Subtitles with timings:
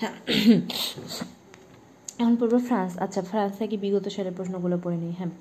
[2.20, 5.32] এখন পড়ব ফ্রান্স। আচ্ছা ফ্রান্স থেকে বিগত সালের প্রশ্নগুলো পড়ে নিই হ্যাঁ।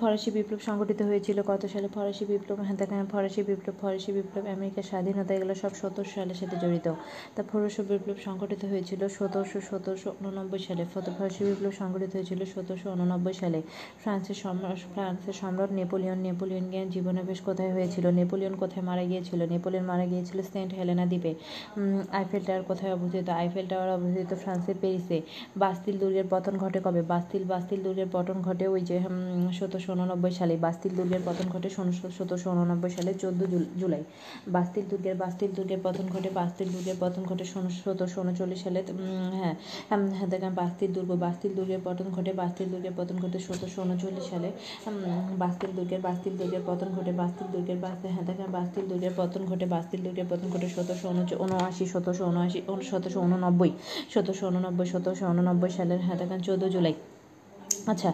[0.00, 4.84] ফরাসি বিপ্লব সংগঠিত হয়েছিল, কত সালে ফরাসি বিপ্লব হ্যাঁ দেখেন, ফরাসি বিপ্লব ফরাসি বিপ্লব, আমেরিকার
[4.90, 6.86] স্বাধীনতা, এগুলো সব সতেরোশো সালের সাথে জড়িত।
[7.34, 10.82] তা ফরাসি বিপ্লব সংগঠিত হয়েছিল সতেরোশো সতেরোশো উননব্বই সালে।
[11.16, 13.60] ফরাসি বিপ্লব সংগঠিত হয়েছিল সতেরোশো উননব্বই সালে।
[14.02, 18.04] ফ্রান্সের সম্রাট ফ্রান্সের সম্রাট নেপোলিয়ন নেপোলিয়ন জ্ঞান জীবনাবেশ কোথায় হয়েছিল?
[18.20, 19.40] নেপোলিয়ন কোথায় মারা গিয়েছিল?
[19.54, 21.32] নেপোলিয়ন মারা গিয়েছিল সেন্ট হেলেনা দ্বীপে।
[22.18, 23.26] আইফেল টাওয়ার কোথায় অবস্থিত?
[23.40, 25.18] আইফেল টাওয়ার অবস্থিত ফ্রান্সের প্যারিসে।
[25.62, 27.00] বাস্তিল দুর্গের পতন ঘটে কবে?
[27.12, 28.96] বাস্তিল বাস্তিল দুর্গের পতন ঘটে ওই যে
[29.58, 31.68] সতেরোশো উননব্বই সালে বাস্তিল দুর্গের পতন ঘটে।
[32.18, 33.40] সতেরোশো উননব্বই সালে চোদ্দ
[33.80, 34.02] জুলাই।
[34.56, 37.44] বাস্তিল দুর্গের বাস্তিল দুর্গের পতন ঘটে, বাস্তিল দুর্গের পতন ঘটে
[37.84, 38.80] সতেরোশো উনচল্লিশ সালে।
[39.38, 39.54] হ্যাঁ
[40.16, 44.48] হ্যাঁ দেখেন, বাস্তিল দুর্গ, বাস্তিল দুর্গের পতন ঘটে, বাস্তিল দুর্গের পতন ঘটে সতেরোশো উনচল্লিশ সালে।
[45.42, 49.66] বাস্তিল দুর্গের বাস্তিল দুর্গের পতন ঘটে, বাস্তিল দুর্গের বাস্তিল হ্যাঁ দেখেন, বাস্তিল দুর্গের পতন ঘটে,
[49.74, 51.06] বাস্তিল দুর্গের পতন ঘটে সতেরোশো
[51.44, 53.70] উনআশি সতেরোশো উনআশি সতেরোশো উননব্বই
[54.12, 56.96] সতেরোশো উননব্বই সতেরোশো উননব্বই সালের হ্যাঁ দেখেন, চোদ্দ জুলাই।
[57.86, 58.10] আচ্ছা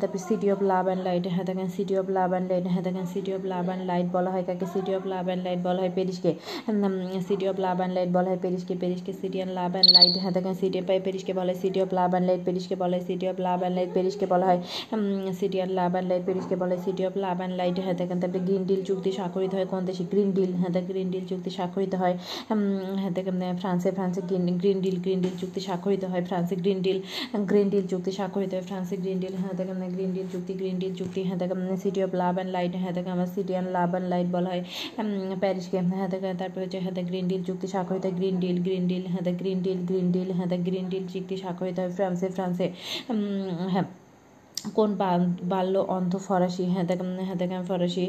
[0.00, 3.06] তারপরে city of love and light হ্যাঁ দেখেন city of love and light হ্যাঁ দেখেন
[3.12, 5.92] city of love and light বলা হয় কাকে city of love and light বলা হয়
[5.96, 6.30] পেরিসকে
[7.26, 10.32] city of love and light বলা হয় পেরিসকে পেরিসকে city and love and light হ্যাঁ
[10.36, 13.26] দেখেন সিটি পাই পেরিসকে বলা হয় city of love and light পেরিসকে বলা হয় city
[13.30, 14.60] of love and light পেরিসকে বলা হয়
[15.38, 18.18] city of love and light পেরিসকে বলা হয় city of love and light হ্যাঁ দেখেন
[18.22, 21.94] তারপরে গ্রিন ডিল চুক্তি স্বাক্ষরিত হয় কোন দেশে গ্রিন ডিল হ্যাঁ গ্রিন ডিল চুক্তি স্বাক্ষরিত
[21.94, 22.14] হয়
[23.00, 24.20] হ্যাঁ দেখেন ফ্রান্সে ফ্রান্সে
[24.54, 26.98] গ্রিন ডিল গ্রিন ডিল চুক্তি স্বাক্ষরিত হয় ফ্রান্সে গ্রিন ডিল
[27.44, 30.94] গ্রিন ডিল চুক্তি স্বাক্ষরিত হয় ফ্রান্সে গ্রিন ডিল হ্যাঁ দেখেন গ্রিন ডিল চুক্তি গ্রিন ডিল
[30.94, 34.08] চুক্তি হ্যাঁ দেখেন city of love and light হ্যাঁ দেখেন, আমার city and love and
[34.08, 34.62] light বলা হয়
[35.40, 39.22] প্যারিসকে হ্যাঁ দেখেন, তারপরে হচ্ছে হ্যাঁ গ্রিন ডিল চুক্তি স্বাক্ষরিত গ্রিন ডিল গ্রিন ডিল হ্যাঁ
[39.38, 42.66] গ্রিন ডিল গ্রিন ডিল হ্যাঁ গ্রিন ডিল চুক্তি স্বাক্ষরিত হয় ফ্রান্সে ফ্রান্সে
[43.68, 43.86] হ্যাঁ
[44.74, 44.90] কোন
[45.50, 48.04] বাল্য অন্ধ ফরাসি হ্যাঁ দেখেন হ্যাঁ দেখেন ফরাসি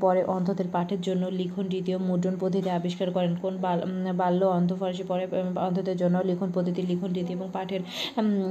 [0.00, 3.54] পরে অন্ধদের পাঠের জন্য লিখন দ্বিতীয় মুদ্রণ পদ্ধতি আবিষ্কার করেন। কোন
[4.20, 5.24] বাল্য অন্ধ ফরাসি পরে
[5.66, 7.82] অন্ধদের জন্য লিখন পদ্ধতি, লিখন রীতি এবং পাঠের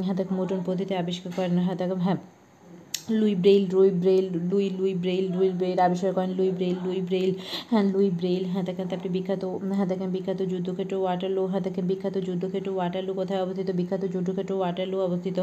[0.06, 2.18] হ্যাঁ দেখ, মুদ্রণ পদ্ধতি আবিষ্কার করেন। হ্যাঁ দেখেন হ্যাঁ
[3.10, 7.32] Louis Braille, Louis Braille, Louis Louis Braille Louis Braille, আবিষ্কার করেন লুই ব্রেইল লুই ব্রেইল
[7.72, 9.44] হ্যাঁ লুই ব্রেইল হ্যাঁ দেখেন তারপরে বিখ্যাত
[9.78, 13.70] হ্যাঁ দেখেন বিখ্যাত যুদ্ধক্ষেত্র ওয়াটারলু হ্যাঁ দেখেন বিখ্যাত যুদ্ধক্ষেত্র ওয়াটারলু কোথায় অবস্থিত?
[13.80, 15.38] বিখ্যাত যুদ্ধক্ষেত্র ওয়াটারলু অবস্থিত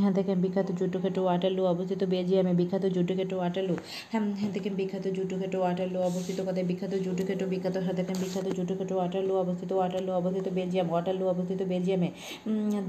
[0.00, 3.74] হ্যাঁ দেখেন বিখ্যাত যুদ্ধক্ষেত্র ওয়াটারলু অবস্থিত বেলজিয়ামে, বিখ্যাত যুদ্ধক্ষেত্র ওয়াটারলু
[4.12, 6.66] হ্যাঁ হ্যাঁ দেখেন বিখ্যাত যুদ্ধক্ষেত্র ওয়াটারলু অবস্থিত কোথায়?
[6.70, 12.08] বিখ্যাত যুদ্ধক্ষেত্র, বিখ্যাত হ্যাঁ দেখেন বিখ্যাত যুদ্ধক্ষেত্র ওয়াটারলু অবস্থিত ওয়াটারলু অবস্থিত বেলজিয়াম, ওয়াটারলু অবস্থিত বেলজিয়ামে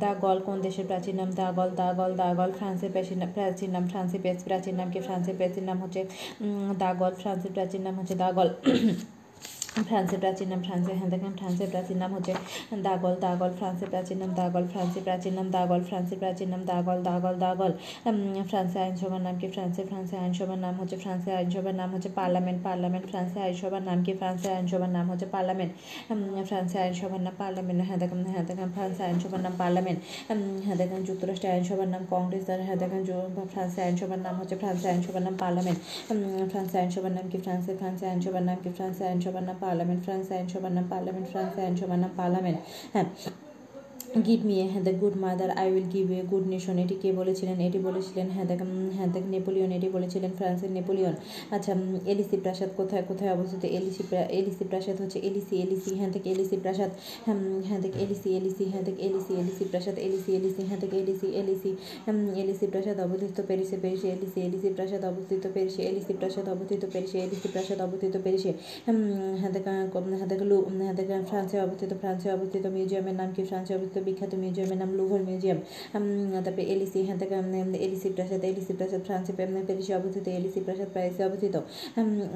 [0.03, 1.29] দা গল কোন দেশের প্রাচীন নাম?
[1.39, 5.35] দা গল দা গল দা গল, ফ্রান্সের প্রাচীন প্রাচীন নাম ফ্রান্সের প্রাচীন নাম কি ফ্রান্সের
[5.37, 6.01] প্রাচীন নাম হচ্ছে
[6.79, 8.49] দাগল। ফ্রান্সের প্রাচীন নাম হচ্ছে দাগল।
[9.73, 12.33] ফ্রান্সের প্রাচীন নাম ফ্রান্সের হ্যাঁ দেখেন ফ্রান্সের প্রাচীন নাম হচ্ছে
[12.83, 17.35] দাগল দাগল ফ্রান্সের প্রাচীন নাম দাগল ফ্রান্সের প্রাচীন নাম দাগল ফ্রান্সের প্রাচীন নাম দাগল দাগল
[17.37, 17.71] দাগল
[18.49, 23.05] ফ্রান্সের আইনসভার নাম কি ফ্রান্সের ফ্রান্সের আইনসভার নাম হচ্ছে ফ্রান্সের আইনসভার নাম হচ্ছে পার্লামেন্ট পার্লামেন্ট
[23.11, 25.71] ফ্রান্সের আইনসভার নাম কি ফ্রান্সের আইনসভার নাম হচ্ছে পার্লামেন্ট
[26.49, 29.99] ফ্রান্সের আইনসভার নাম পার্লামেন্ট হ্যাঁ দেখেন হ্যাঁ দেখেন ফ্রান্সের আইনসভার নাম পার্লামেন্ট
[30.65, 33.01] হ্যাঁ দেখেন যুক্তরাষ্ট্রের আইনসভার নাম কংগ্রেস হ্যাঁ দেখেন
[33.53, 35.79] ফ্রান্সের আইনসভার নাম হচ্ছে ফ্রান্সের আইনসভার নাম পার্লামেন্ট
[36.51, 40.49] ফ্রান্সের আইনসভার নাম কি ফ্রান্সের ফ্রান্সের আইনসভার নাম কি ফ্রান্সের আইনসভার নাম Parliament, France and
[40.49, 43.33] Shomanam Parliament, France and Shomanam Parliament.
[44.13, 47.57] Give me হ্যাঁ the good mother I will give a good nation এটি কে বলেছিলেন?
[47.67, 48.59] এটি বলেছিলেন হ্যাঁ দেখ
[48.97, 51.15] হ্যাঁ দেখ নেপোলিয়ন। এটি বলেছিলেন ফ্রান্সের নেপোলিয়ন।
[51.55, 51.71] আচ্ছা
[52.11, 53.63] এলিসি প্রাসাদ কোথায় কোথায় অবস্থিত?
[53.77, 54.03] এলিসি
[54.39, 56.91] এলিসি প্রাসাদ হচ্ছে এলিসি এলিসি হ্যাঁ দেখ এলিসি প্রাসাদ।
[57.67, 61.71] হ্যাঁ দেখ এলিসি এলিসি হ্যাঁ দেখ এলিসি এলিসি প্রাসাদ, এলিসি এলিসি হ্যাঁ দেখ এলিসি এলিসি
[62.41, 67.47] এলিসি প্রাসাদ অবস্থিত, পেরিসে পেরিসে, এলিসি এলিসি প্রাসাদ অবস্থিত, পেরিসে, এলিসি প্রাসাদ অবস্থিত, পেরিসে, এলিসি
[67.53, 68.51] প্রাসাদ অবস্থিত, পেরিসে।
[69.39, 69.65] হ্যাঁ দেখ
[70.19, 73.43] হ্যাঁ দেখ লু হ্যাঁ দেখ ফ্রান্সে অবস্থিত ফ্রান্সে অবস্থিত, মিউজিয়ামের নাম কি?
[73.51, 75.59] ফ্রান্সে অবস্থিত বিখ্যাত মিউজিয়ামের নাম লুভর মিউজিয়াম।
[76.45, 77.35] তারপরে এলিসি হ্যাঁ থেকে
[77.85, 81.55] এলিসি প্রাসাদ এলিসি প্রাসাদ ফ্রান্সে প্যারিসে অবস্থিত, এলিসি প্রাসাদ প্যারিসে অবস্থিত।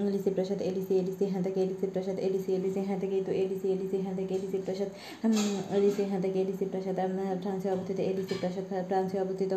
[0.09, 3.97] এলিসি প্রাসাদ, এলিসি এলিসি হ্যাঁ থেকে এলিসি প্রাসাদ, এলিসি এলিসি হ্যাঁ থেকে তো এলিসি এলিসি
[4.05, 4.89] হ্যাঁ থেকে এলিসি প্রাসাদ
[5.78, 6.97] এলিসি হ্যাঁ থেকে এলিসি প্রাসাদ
[7.44, 9.51] ফ্রান্সে অবস্থিত, এলিসি প্রাসাদ ফ্রান্সে অবস্থিত।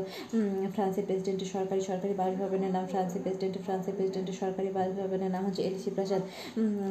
[0.75, 5.91] ফ্রান্সের প্রেসিডেন্টের সরকারি সরকারি বাসভবনের নাম ফ্রান্সের প্রেসিডেন্টের ফ্রান্সের প্রেসিডেন্টের সরকারি বাসভবনের নাম হচ্ছে এলিসি
[5.97, 6.23] প্রাসাদ।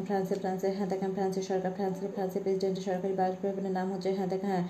[0.08, 4.64] ফ্রান্সের ফ্রান্সের হ্যাঁ দেখেন ফ্রান্সের সরকার, ফ্রান্সের ফ্রান্সের প্রেসিডেন্টের সরকারি বাসভবনের নাম হচ্ছে হ্যাঁ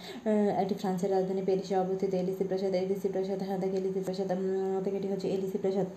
[0.63, 4.29] এটি ফ্রান্সের রাজধানী প্যারিসে অবস্থিত এলিসি প্রাসাদ এলিসি প্রাসাদ দেখ এলিসি প্রাসাদ
[4.83, 5.87] থেকে এটি হচ্ছে এলিসি প্রাসাদ।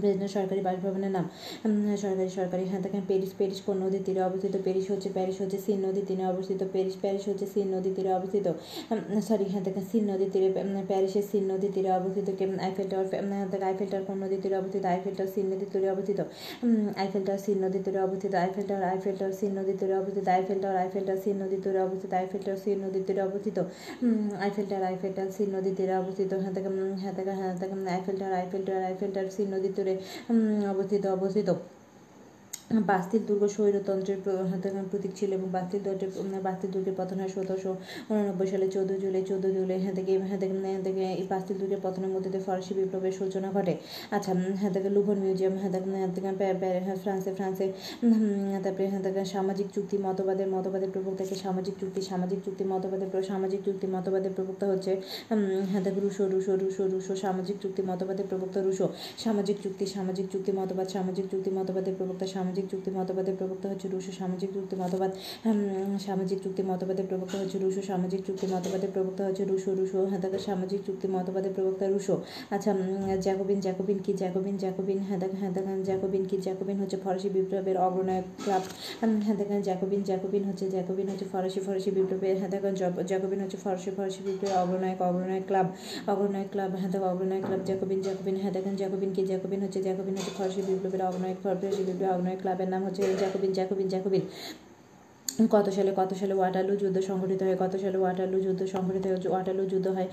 [0.00, 1.26] প্রেসিডেন্ট সরকারি বাসভবনের নাম
[2.04, 5.78] সরকারি সরকারি হ্যাঁ দেখেন প্যারিস প্যারিস কোন নদীর তীরে অবস্থিত প্যারিস হচ্ছে প্যারিস হচ্ছে সিন
[5.86, 8.46] নদীর তীরে অবস্থিত প্যারিস প্যারিস হচ্ছে সিন নদীর তীরে অবস্থিত
[9.28, 10.48] সরি হ্যাঁ দেখেন সিন নদীর তীরে
[10.90, 12.26] প্যারিসের সিন নদীর তীরে অবস্থিত
[12.66, 13.06] আইফেল টাওয়ার
[13.62, 16.18] আইফেল টাওয়ার কোন নদীর তীরে অবস্থিত আইফেল টাওয়ার সিন নদীর তীরে অবস্থিত
[16.96, 20.58] আইফেল টাওয়ার সিন নদীর তীরে অবস্থিত Eiffel Tower Eiffel Tower Seine নদীর তীরে অবস্থিত Eiffel
[20.62, 23.56] Tower Eiffel Tower Seine নদীর তীরে অবস্থিত আইফেল টাওয়ার সিন নদীর তীরে অবস্থিত
[24.40, 28.16] Eiffel Tower Eiffel Tower Seine নদীর তীরে অবস্থিত হ্যাঁ দেখেন হ্যাঁ দেখেন হ্যাঁ দেখেন Eiffel
[28.18, 29.72] Tower Eiffel Tower Eiffel Tower Seine নদীর
[30.70, 31.48] অবস্থিত অবস্থিত
[32.70, 34.20] বাস্তিল দুর্গ স্বৈরতন্ত্রের
[34.90, 36.10] প্রতীক ছিল এবং বাস্তিল দুর্গের
[36.42, 37.72] বাস্তিল দুর্গের পতন হয় সতেরোশো
[38.10, 40.54] উননব্বই সালে চৌদ্দ জুলাই চৌদ্দ জুলাই হ্যাঁ থেকে হ্যাঁ থেকে
[40.84, 43.74] থেকে এই বাস্তিল দুর্গের পতনের মধ্যে দিয়ে ফরাসি বিপ্লবের সূচনা ঘটে।
[44.10, 44.30] আচ্ছা
[44.60, 46.28] হ্যাঁ থেকে লুভন মিউজিয়াম হ্যাঁ থেকে হ্যাঁ থেকে
[47.02, 47.66] ফ্রান্সে ফ্রান্সে
[48.64, 53.86] তারপরে হ্যাঁ থেকে সামাজিক চুক্তি, মতবাদের মতবাদের প্রবক্তাকে সামাজিক চুক্তি সামাজিক চুক্তি, মতবাদের সামাজিক চুক্তি,
[53.94, 54.92] মতবাদের প্রবক্তা হচ্ছে
[55.70, 58.86] হ্যাঁ থেকে রুশো রুশো রুশো রুশো, সামাজিক চুক্তি, মতবাদের প্রবক্তা রুশো,
[59.24, 63.86] সামাজিক চুক্তি সামাজিক চুক্তি, মতবাদ, সামাজিক চুক্তি, মতবাদের প্রবক্তা, সামাজিক সামাজিক চুক্তি মতবাদের প্রবক্তা হচ্ছে
[63.94, 65.10] রুশো, সামাজিক চুক্তি মতবাদ
[66.06, 70.38] সামাজিক চুক্তি মতবাদের প্রবক্তা হচ্ছে রুশো, সামাজিক চুক্তি মতবাদের প্রবক্তা হচ্ছে রুশো রুশো হ্যাঁ দেখো
[70.48, 72.14] সামাজিক চুক্তি মতবাদের প্রবক্তা রুশো।
[72.54, 72.70] আচ্ছা
[73.24, 77.76] জ্যাকোবিন জ্যাকোবিন কি জ্যাকোবিন জ্যাকোবিন হ্যাঁ দেখেন হ্যাঁ দেখেন জ্যাকোবিন কি জ্যাকোবিন হচ্ছে ফরাসি বিপ্লবের
[77.86, 78.62] অগ্রনায়ক ক্লাব
[79.24, 82.74] হ্যাঁ দেখেন জ্যাকোবিন জ্যাকোবিন হচ্ছে জ্যাকোবিন হচ্ছে ফরাসি ফরাসি বিপ্লবের হ্যাঁ দেখেন
[83.10, 85.66] জ্যাকোবিন হচ্ছে ফরাসি ফরাসি বিপ্লবের অগ্রনায়ক অগ্রনায়ক ক্লাব
[86.12, 90.14] অগ্রনায়ক ক্লাব হ্যাঁ দেখো অগ্রনায়ক ক্লাব, জ্যাকোবিন জ্যাকোবিন হ্যাঁ দেখেন জ্যাকোবিন কি জ্যাকোবিন হচ্ছে জ্যাকোবিন
[90.18, 94.22] হচ্ছে ফরাসি বিপ্লবের অগ্রনায়ক, ফরাসি বিপ্লবের অগ্রনায়ক ক্লাবের নাম হচ্ছে জ্যাকোবিন জ্যাকোবিন জ্যাকোবিন
[95.36, 99.64] কত সালে কত সালে ওয়াটারলু যুদ্ধ সংঘটিত হয় কত সালে ওয়াটারলু যুদ্ধ সংঘটিত হয়, ওয়াটারলু
[99.72, 100.08] যুদ্ধ হয়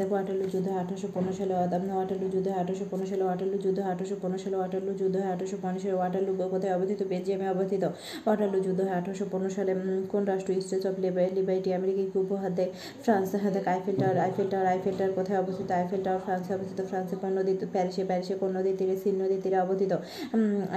[0.00, 3.78] দেখো, ওয়াটারলু যুদ্ধ হয় আঠারোশো পনেরো সালে ওয়াটারলু যুদ্ধ হয় আঠারোশো পনেরো সালে, ওয়াটারলু যুদ্ধ
[3.84, 7.00] হয় আঠারোশো পনেরো সালে, ওয়াটারলু যুদ্ধ হয় আঠারোশো পনেরো সালে, ওয়াটারলু কোথায় অবস্থিত?
[7.12, 7.84] বেলজিয়ামে অবস্থিত।
[8.26, 9.72] ওয়াটারলু যুদ্ধ হয় আঠারোশো পনেরো সালে
[10.12, 10.50] কোন রাষ্ট্র?
[10.66, 10.94] স্টেটস অফ
[11.38, 12.70] লিবাইটি আমেরিকাকে উপহার দেয়
[13.04, 15.68] ফ্রান্স হাতে Eiffel Tower Eiffel Tower Eiffel Tower কোথায় অবস্থিত?
[15.80, 17.52] আইফেল টাওয়ার ফ্রান্সে অবস্থিত। ফ্রান্সে নদী?
[17.74, 19.92] প্যারিসে প্যারিসে কোন নদীর তীরে সিন নদীর তীরে অবস্থিত?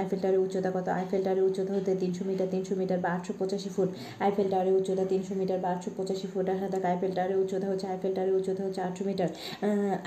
[0.00, 0.86] আইফেল টাওয়ারের উচ্চতা কত?
[0.98, 3.90] আইফেল টাওয়ারের উচ্চতা হতে তিনশো মিটার তিনশো মিটার বা আটশো পঁচাশি ফুট
[4.20, 7.86] আইফেল টাওয়ারের উচ্চতা তিনশো মিটার বা আটশো পঁচাশি ফুট আর হাতে আইফেল টাওয়ারের উচ্চতা হচ্ছে
[7.86, 9.28] আইফেল টাওয়ারের উচ্চতা হচ্ছে আটশো মিটার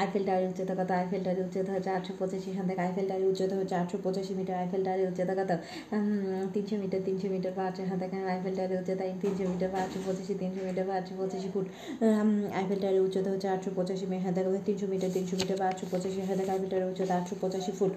[0.01, 3.75] আইফেল টাওয়ারের উচ্চতা কত আইফেল টাওয়ারের উচ্চতা হচ্ছে আটশো পঁচাশি হাতে আইফেল টাওয়ারের উচ্চতা হচ্ছে
[3.75, 5.51] আটশো পঁচাশি মিটার আইফেল টাওয়ারের উচ্চতা কত
[6.53, 7.83] তিনশো মিটার তিনশো মিটার বা আটশো
[8.27, 11.65] আইফেল টাওয়ারের উচ্চতা তিনশো মিটার বা আটশো পঁচাশি তিনশো মিটার বা আটশো পঁচাশি ফুট
[12.53, 16.44] আইফেল টাওয়ারের উচ্চতা হচ্ছে আটশো পঁচাশি হাতে তিনশো মিটার তিনশো মিটার বা আটশো পঁচাশি হাতে
[16.45, 17.94] আইফেল টাওয়ারের উচ্চতা আটশো পঁচাশি ফুট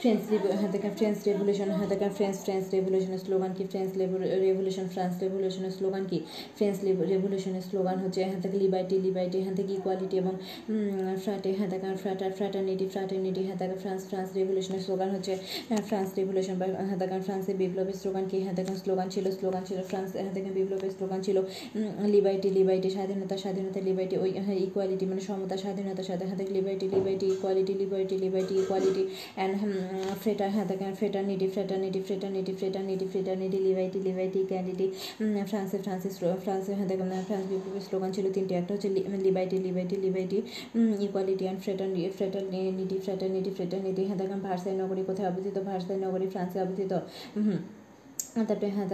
[0.00, 3.90] ফ্রেঞ্চ হ্যাঁ দেখেন ফ্রেঞ্চ রেভলিউশন হ্যাঁ দেখেন ফ্রেঞ্চ ফ্রেঞ্চ রেভলিউশনের স্লোগান কি ফ্রেঞ্চ
[4.44, 6.18] রেভলিউশন ফ্রান্স রেভলিউশনের স্লোগান কি
[6.56, 6.76] ফ্রেঞ্চ
[7.12, 10.34] রেভলিউশনের স্লোগান হচ্ছে হ্যাঁ থেকে লিবার্টি লিবার্টি হ্যাঁ থেকে ইকুয়ালিটি এবং
[11.22, 15.32] ফ্র্যাটে হ্যাঁ দেখেন ফ্র্যাটার ফ্র্যাটার্নিটি ফ্র্যাটার্নিটি হ্যাঁ দেখেন ফ্রান্স ফ্রান্স রেভলিউশনের স্লোগান হচ্ছে
[15.88, 19.78] ফ্রান্স রেভলিউশন বা হ্যাঁ দেখেন ফ্রান্সের বিপ্লবের স্লোগান কি হ্যাঁ দেখেন স্লোগান ছিল স্লোগান ছিল
[19.82, 21.36] ফ্রান্স হ্যাঁ দেখেন বিপ্লবের স্লোগান ছিল
[22.06, 27.26] লিবার্টি লিবার্টি স্বাধীনতা স্বাধীনতা লিবার্টি ওই হ্যাঁ ইকুয়ালিটি মানে সমতা স্বাধীনতা সাথে হ্যাঁ liberty liberty
[27.26, 29.02] equality liberty liberty equality
[29.34, 29.54] and
[30.22, 34.86] ফ্রেটার হ্যাঁ fraternity fraternity fraternity fraternity লিভাইটি লিভাইটি ক্যান্ডিটি
[35.50, 36.12] ফ্রান্সে ফ্রান্সের
[36.44, 38.88] ফ্রান্সে হ্যাঁ দেখেন ফ্রান্স বিপ্লবের স্লোগান ছিল তিনটি, একটা হচ্ছে
[39.26, 40.38] liberty liberty liberty
[41.06, 41.60] equality and
[42.76, 45.56] fraternity fraternity fraternity হ্যাঁ দেখেন ভার্সাই নগরী কোথায় অবস্থিত?
[45.68, 46.92] ভার্সাই নগরী ফ্রান্সে অবস্থিত
[47.36, 47.60] হুম
[48.40, 48.88] তারপরে হ্যাঁ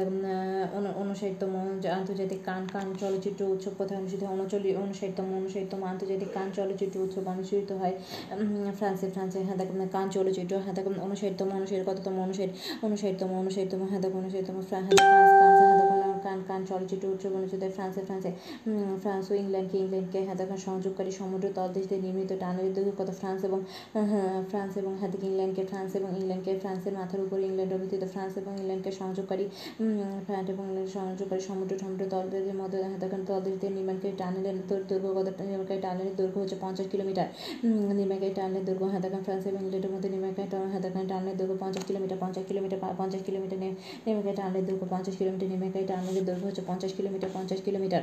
[1.03, 1.53] উনষাটতম
[1.99, 7.71] আন্তর্জাতিক কান কান চলচ্চিত্র উৎসব কোথায় অনুষ্ঠিত হয় উনচল্লিশ উনষাটতম আন্তর্জাতিক কান চলচ্চিত্র উৎসব অনুষ্ঠিত
[7.73, 7.95] হয়
[8.79, 12.51] ফ্রান্সে ফ্রান্সে হ্যাঁ দেখুন কান চলচ্চিত্র হ্যাঁ দেখুন উনষাটতম উনষাট কততম উনষাট
[12.83, 15.46] উনষাটতম উনষাটতম হ্যাঁ দেখুন উনষাটতম ফ্রান্স ফ্রান্স হ্যাঁ দেখুন
[16.27, 18.31] কান কান চলচ্চিত্র উৎসব অনুষ্ঠিত হয় ফ্রান্সে ফ্রান্সে
[19.03, 20.37] ফ্রান্স ও ইংল্যান্ডকে ইংল্যান্ডকে হ্যাঁ
[20.69, 23.61] সংযোগকারী সমুদ্র তলদেশ দিয়ে নির্মিত টানেলের দৈর্ঘ্য কত ফ্রান্স এবং
[24.51, 28.53] ফ্রান্স এবং হ্যাঁ দেখি ইংল্যান্ডকে, ফ্রান্স এবং ইংল্যান্ডকে, ফ্রান্সের মাথার উপর ইংল্যান্ড অবস্থিত, ফ্রান্স এবং
[28.61, 29.45] ইংল্যান্ডকে সংযোগকারী
[30.27, 30.65] ফ্রান্স এবং
[30.97, 36.39] সংযোগকারী সমুদ্র সমুদ্র তলদেশের মধ্যে দেখেন তলদেশ দিয়ে নির্মাণকারী টানেলের দৈর্ঘ্য কত নির্মাণকারী টানেলের দৈর্ঘ্য
[36.43, 37.27] হচ্ছে পঞ্চাশ কিলোমিটার।
[37.99, 41.85] নির্মাণকারী টানেলের দৈর্ঘ্য হ্যাঁ দেখেন ফ্রান্স এবং ইংল্যান্ডের মধ্যে নির্মাণকারী হ্যাঁ দেখেন টানেলের দৈর্ঘ্য পঞ্চাশ
[41.89, 43.59] কিলোমিটার পঞ্চাশ কিলোমিটার পঞ্চাশ কিলোমিটার
[44.05, 45.85] নির্মাণকারী টানেলের দৈর্ঘ্য পঞ্চাশ কিলোমিটার, নির্মাণকারী
[46.17, 48.03] টানেলের দৈর্ঘ্য হচ্ছে পঞ্চাশ কিলোমিটার পঞ্চাশ কিলোমিটার।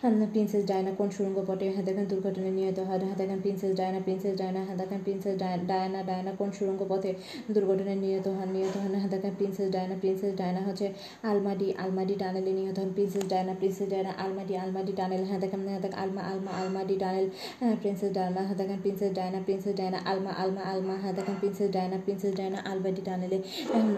[0.00, 1.66] প্রিন্সেস ডায়না কোন সুরঙ্গ পটে?
[1.70, 6.00] হ্যাঁ দেখেন দুর্ঘটনায় নিহত হয় হ্যাঁ দেখেন প্রিন্সেস ডায়না প্রিন্সেস ডায়না হ্যাঁ দেখেন প্রিন্সেস ডায়না
[6.02, 7.10] ডায়না কোন সুরঙ্গ পথে
[7.54, 8.48] দুর্ঘটনায় নিহত হন?
[8.56, 10.86] নিহত হন হ্যাঁ দেখেন প্রিন্সেস ডায়না প্রিন্সেস ডায়না হচ্ছে
[11.22, 15.80] আলমাডি আলমাডি টানেলে নিহত হন princess Diana princess Diana Alma de Alma de tunnel হ্যাঁ দেখেন হ্যাঁ
[15.80, 17.26] দেখেন Alma Alma Alma de tunnel
[17.60, 21.68] হ্যাঁ প্রিন্সেস ডায়না হ্যাঁ দেখেন princess Diana princess Diana Alma Alma Alma হ্যাঁ দেখেন princess
[21.70, 23.38] Diana princess Diana Alma de টানেলে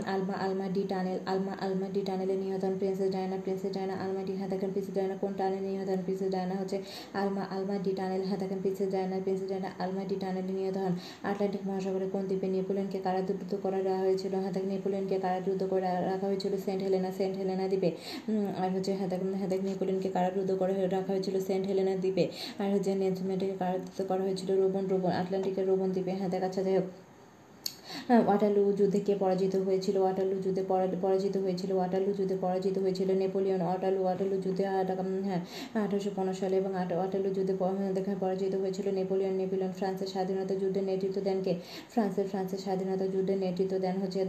[0.06, 4.70] Alma Alma de tunnel, Alma Alma de টানেলে নিহত হন princess Diana princess Diana Alma de হ্যাঁ দেখেন
[4.70, 6.76] princess Diana কোন টানেলে নিহত হন প্রিন্সেস ডায়না হচ্ছে
[7.20, 10.94] আলমা আলমা ডি টানেল হ্যাঁ দেখেন princess Diana princess Diana Alma de টানেলে নিহত হন
[11.28, 14.32] আটলান্টিক মহাসাগরে কোন দ্বীপে নেপোলিয়নকে কারাদুদ্ধ করে রাখা হয়েছিল?
[14.42, 16.52] হ্যাঁ দেখেন নেপোলিয়নকে কারারুদ্ধ করে রাখা হয়েছিল?
[16.66, 17.90] সেন্ট হেলেনা সেন্ট হেলেনা দ্বীপে।
[18.62, 21.36] আর হচ্ছে হ্যাঁ দেখেন হ্যাঁ দেখেন নেপোলিয়নকে কারারুদ্ধ করে রাখা হয়েছিল?
[21.48, 22.24] সেন্ট হেলেনা দ্বীপে।
[22.58, 24.50] আর হচ্ছে নেথমেটিকে কারারুদ্ধ করা হয়েছিল?
[24.62, 26.88] রোবন রোবন আটলান্টিকের রোবন দ্বীপে। দেখা যাচ্ছে যাই হোক।
[28.28, 29.96] ওয়াটারলু যুদ্ধে কে পরাজিত হয়েছিল?
[30.04, 30.62] ওয়াটারলু যুদ্ধে
[31.04, 34.64] পরাজিত হয়েছিল। ওয়াটারলু যুদ্ধে পরাজিত হয়েছিল নেপোলিয়ন। ওয়াটারলু ওয়াটারলু যুদ্ধে
[35.28, 35.40] হ্যাঁ
[35.84, 37.54] আঠারোশো পনেরো সালে এবং ওয়াটারলু যুদ্ধে
[38.22, 41.52] পরাজিত হয়েছিল নেপোলিয়ন। নেপোলিয়ন ফ্রান্সের স্বাধীনতা যুদ্ধের নেতৃত্ব দেন কে?
[41.94, 44.20] ফ্রান্সের ফ্রান্সের স্বাধীনতা যুদ্ধের নেতৃত্ব দেন হচ্ছে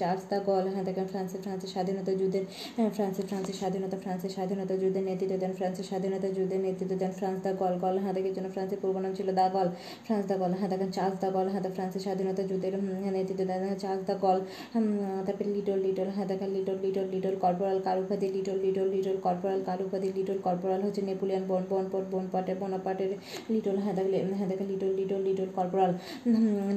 [0.00, 2.44] চার্লস দা গল। হ্যাঁ দেখেন ফ্রান্সের ফ্রান্সের স্বাধীনতা যুদ্ধের
[2.76, 7.38] হ্যাঁ ফ্রান্সের ফ্রান্সের স্বাধীনতা ফ্রান্সের স্বাধীনতা যুদ্ধের নেতৃত্ব দেন, ফ্রান্সের স্বাধীনতা যুদ্ধের নেতৃত্ব দেন ফ্রান্স
[7.44, 9.68] দা গল। গল হ্যাঁ দেখের জন্য ফ্রান্সের পূর্ব নাম ছিল দা গল।
[10.06, 12.74] ফ্রান্স দা গল। হ্যাঁ দেখেন চার্লস দা গল। হ্যাঁ ফ্রান্সের স্বাধীনতা যুদ্ধের
[13.16, 14.38] নেতৃত্ব দেন চার্লস দ্য কল
[15.26, 20.08] তারপরে লিটল লিটল হ্যাঁ দেখা লিটল লিটল লিটল, কর্পোরাল কারুপাতি, লিটল লিটল লিটল, কর্পোরাল কারুপাতি,
[20.16, 23.10] লিটল, কর্পোরাল হচ্ছে নেপোলিয়ান বন বনপট বনপাটে বনপাটের
[23.54, 25.90] লিটল হ্যাঁ দেখা হ্যাঁ দেখা little little little, corporal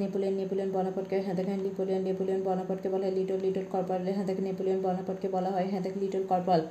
[0.01, 4.41] Napoleon Napoleon বনাপটকে হ্যাঁ দেখা নেপোলিয়ান নেপোলিয়ান বনাপটকে বলা হয়, লিটল লিটল, কর্পোরাল হ্যাঁ দেখা
[4.49, 6.61] নেপোলিয়ান বনাপটকে বলা হয় হ্যাঁ দেখা লিটল, কর্পোরাল।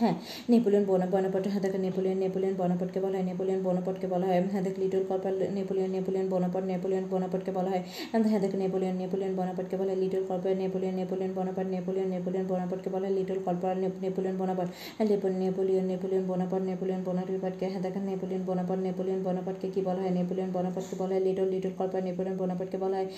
[0.00, 0.14] হ্যাঁ
[0.50, 4.62] নেপোলিয়ন বন, বনপট হ্যাঁ দেখে নেপোলিয়ন নেপোলিয়ন বনপটকে বলা হয়, নেপোলিয়ন বনপটকে বলা হয় হ্যাঁ
[4.62, 7.82] দেখ little corporal, Napoleon Napoleon Bonaparte, Napoleon বনপটকে বলা হয়
[8.30, 12.88] হ্যাঁ দেখ নেপোলিয়ন নেপোলিয়ন বনপটকে বলা হয়, little corporal, Napoleon Napoleon Bonaparte, Napoleon Napoleon বনপটকে
[12.94, 15.06] বলা হয়, লিটল কর্পাল নেপোলিয়ন বনপট হ্যাঁ
[15.42, 20.50] নেপোলিয়ন নেপোলিয়ন বনপট, নেপোলিয়ন বনপটকে হ্যাঁ দেখেন নেপোলিয়ন বনপট, নেপোলিয়ন বনপটকে কি বলা হয়, নেপোলিয়ন
[20.56, 23.08] বনপটকে বলা হয়, লিটল লিটল কর্পাল, নেপোলিয়ন বনপটকে বলা হয়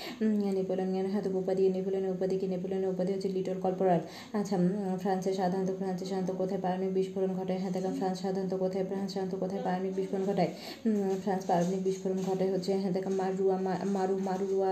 [0.59, 4.01] নেপোলিয়ন হ্যাঁ উপাধি, নেপোলিয়ন উপাধি কি, নেপোলিয়ন উপাধি হচ্ছে লিটল কর্পোরাল।
[4.39, 4.57] আচ্ছা
[5.03, 7.59] ফ্রান্সে সাধারণত, ফ্রান্সের সাধারণত কোথায় পারমাণবিক বিস্ফোরণ ঘটায়?
[7.63, 8.85] হ্যাঁ দেখেন ফ্রান্স সাধারণত কোথায়?
[8.91, 10.51] ফ্রান্স সাধারণত কোথায় পারমাণবিক বিস্ফোরণ ঘটায়?
[11.25, 13.57] ফ্রান্স পারমাণবিক বিস্ফোরণ ঘটায় হচ্ছে হ্যাঁ দেখেন মারুয়া
[13.97, 14.71] মারু, মারুরুয়া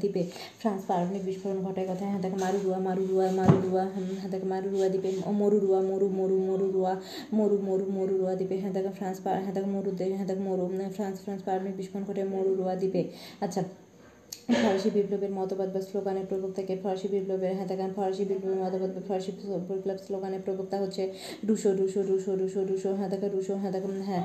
[0.00, 0.22] দ্বীপে
[0.60, 2.08] ফ্রান্স পারমাণবিক বিস্ফোরণ ঘটায় কোথায়?
[2.12, 5.10] হ্যাঁ দেখেন মারুরুয়া মারুরুয়া মারুরুয়া হ্যাঁ দেখেন মারুরুয়া দ্বীপে
[5.40, 6.92] মরুরুয়া, মরু মরু, মরুরুয়া,
[7.38, 10.64] মরু মরু, মরুরুয়া দ্বীপে হ্যাঁ দেখেন ফ্রান্স হ্যাঁ দেখেন মরু হ্যাঁ দেখেন মরু
[10.96, 13.02] ফ্রান্স ফ্রান্স পারমাণবিক বিস্ফোরণ ঘটায় মরুরুয়া দ্বীপে।
[13.44, 13.60] আচ্ছা
[14.48, 19.30] ফরাসি বিপ্লবের মতবাদ বা স্লোগানের প্রবক্তাকে ফরাসি বিপ্লবের হ্যাঁ দেখেন ফরাসি বিপ্লবের মতবাদ বা ফরাসি
[19.70, 21.02] বিপ্লব স্লোগানের প্রবক্তা হচ্ছে
[21.48, 24.22] Rousseau Rousseau Rousseau Rousseau Rousseau হ্যাঁ দেখেন রুশো হ্যাঁ দেখেন হ্যাঁ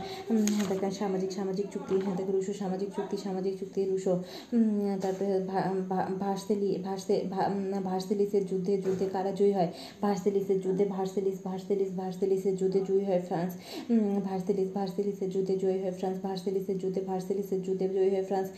[0.53, 4.13] হ্যাঁ দেখেন সামাজিক সামাজিক চুক্তি হ্যাঁ দেখেন রুশো, সামাজিক চুক্তি সামাজিক চুক্তি, রুশো
[5.03, 5.33] তারপরে
[6.23, 7.15] ভার্সেলি, ভার্সে
[7.89, 9.69] ভার্সেলিসের যুদ্ধে যুদ্ধে কারা জয়ী হয়?
[10.03, 13.51] ভার্সেলিসের যুদ্ধে ভার্সেলিস ভার্সেলিস, ভার্সেলিসের যুদ্ধে জয়ী হয় ফ্রান্স
[14.27, 18.49] ভার্সেলিস, ভার্সেলিসের যুদ্ধে জয়ী হয় ফ্রান্স, ভার্সেলিসের যুদ্ধে ভার্সেলিসের যুদ্ধে জয়ী হয় ফ্রান্স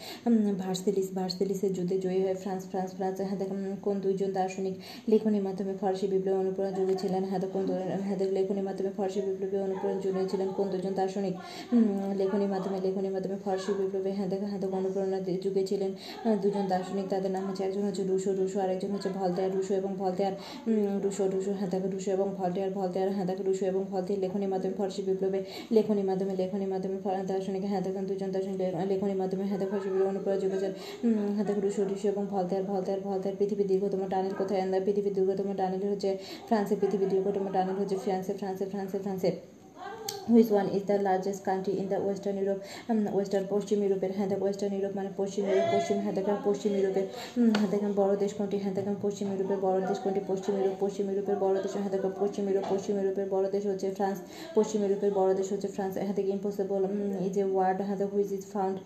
[0.63, 3.37] ভার্সেলিস ভার্সেলিস প্যারিসের যুদ্ধে জয়ী হয় ফ্রান্স ফ্রান্স ফ্রান্স হ্যাঁ
[3.85, 4.75] কোন দুইজন দার্শনিক
[5.11, 7.63] লেখনির মাধ্যমে ফরাসি বিপ্লবে অনুপ্রেরণা জুগিয়েছিলেন হ্যাঁ কোন
[8.07, 11.35] হ্যাঁ লেখনির মাধ্যমে ফরাসি বিপ্লবে অনুপ্রেরণা জুগিয়েছিলেন কোন দুজন দার্শনিক?
[12.21, 15.91] লেখনির মাধ্যমে লেখনির মাধ্যমে ফরাসি বিপ্লবে হ্যাঁ দেখেন হ্যাঁ অনুপ্রেরণা যুগিয়েছিলেন
[16.43, 19.91] দুজন দার্শনিক। তাদের নাম হচ্ছে একজন হচ্ছে রুশো রুশো, আর একজন হচ্ছে ভলতেয়ার রুশো এবং
[20.01, 20.33] ভলতেয়ার
[21.03, 24.75] রুশো রুশো হ্যাঁ দেখো রুশো এবং ভলতেয়ার ভলতেয়ার হ্যাঁ দেখো রুশো এবং ভলতেয়ার লেখনির মাধ্যমে
[24.79, 25.39] ফরাসি বিপ্লবে
[25.77, 26.97] লেখনির মাধ্যমে লেখনির মাধ্যমে
[27.31, 28.57] দার্শনিক হ্যাঁ দুজন দার্শনিক
[28.91, 30.73] লেখনির মাধ্যমে হ্যাঁ দেখো ফরাসি বিপ্লবে অনুপ্রেরণা জুগিয়েছেন।
[31.37, 34.61] এবং রুশো রুশো এবং ভলতেয়ার ভলতেয়ার ভলতেয়ার পৃথিবীর দীর্ঘতম টানেল কোথায়?
[34.85, 36.09] পৃথিবীর দীর্ঘতম টানেল হচ্ছে
[36.47, 39.31] ফ্রান্সে পৃথিবীর দীর্ঘতম টানেল হচ্ছে ফ্রান্সে ফ্রান্সে ফ্রান্সে ফ্রান্সে
[40.31, 42.59] which one is the largest country in the western Europe
[43.15, 47.05] western পশ্চিম ইউরোপের হ্যাঁ দেখ ওয়েস্টার্ন ইউরোপ মানে পশ্চিম ইউরোপ পশ্চিম হ্যাঁ দেখেন পশ্চিম ইউরোপের
[47.57, 51.05] হ্যাঁ দেখেন বড় দেশ কোনটি হ্যাঁ দেখেন পশ্চিম ইউরোপের বড় দেশ কোনটি পশ্চিম ইউরোপ পশ্চিম
[51.11, 54.17] ইউরোপের বড় দেশ হ্যাঁ দেখেন পশ্চিম ইউরোপ পশ্চিম ইউরোপের বড় দেশ হচ্ছে ফ্রান্স
[54.57, 56.81] পশ্চিম ইউরোপের বড় দেশ হচ্ছে ফ্রান্স হ্যাঁ দেখে ইম্পসিবল
[57.25, 58.77] এই যে ওয়ার্ড হ্যাঁ দেখ হুইচ ইজ ফাউন্ড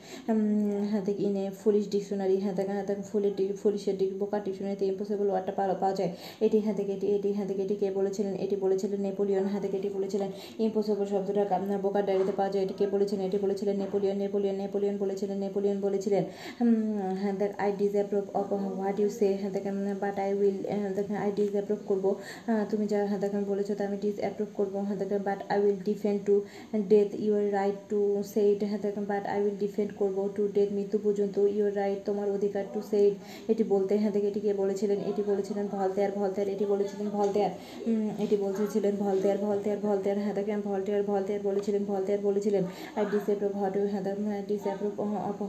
[0.91, 3.29] হ্যাঁ দেখ ইন এ ফুলিশ ডিকশনারি হ্যাঁ দেখেন হ্যাঁ দেখেন ফুলি
[3.61, 6.11] ফুলিশের ডিক বোকা ডিকশনারিতে ইম্পসিবল ওয়ার্ডটা পাওয়া পাওয়া যায়।
[6.45, 8.33] এটি হ্যাঁ দেখে এটি এটি হ্যাঁ দেখে এটি কে বলেছিলেন?
[8.45, 10.29] এটি বলেছিলেন নেপোলিয়ন হ্যাঁ দেখে এটি বলেছিলেন।
[10.65, 13.19] ইম্পসিবল শব্দটা বোকার ডায়েরিতে পাওয়া যায়, এটি কে বলেছেন?
[13.27, 16.23] এটি বলেছিলেন নেপোলিয়ন নেপোলিয়ন নেপোলিয়ন বলেছিলেন নেপোলিয়ন বলেছিলেন।
[17.21, 18.47] হ্যাঁ দেখ I disapprove of
[18.77, 20.57] what you say হ্যাঁ দেখেন বাট আই উইল
[20.97, 22.05] দেখেন আই ডিসঅ্যাপ্রুভ করব।
[22.71, 26.19] তুমি যা হ্যাঁ দেখেন বলেছ তা আমি ডিসঅ্যাপ্রুভ করব হ্যাঁ দেখেন but I will defend
[26.27, 26.35] to
[26.91, 28.01] death your right to
[28.33, 31.99] say it হ্যাঁ দেখেন বাট আই উইল ডিফেন্ড করব টু ডেথ মৃত্যু পর্যন্ত ইউর রাইট
[32.09, 33.15] তোমার অধিকার টু সে ইট
[33.51, 34.99] এটি বলতে হ্যাঁ দেখে, এটি কে বলেছিলেন?
[35.09, 37.51] এটি বলেছিলেন ভলতেয়ার ভলতেয়ার, এটি বলেছিলেন ভলতেয়ার।
[38.23, 42.63] এটি বলতেছিলেন ভলতেয়ার ভলতেয়ার ভলতেয়ার হ্যাঁ দেখেন ভলতেয়ার ভলতেয়ার বলেছিলেন ভলতেয়ার বলেছিলেন
[42.97, 44.93] আই ডিসঅ্যাপ্রুভ হট হ্যাঁ ডিসঅ্যাপ্রুভ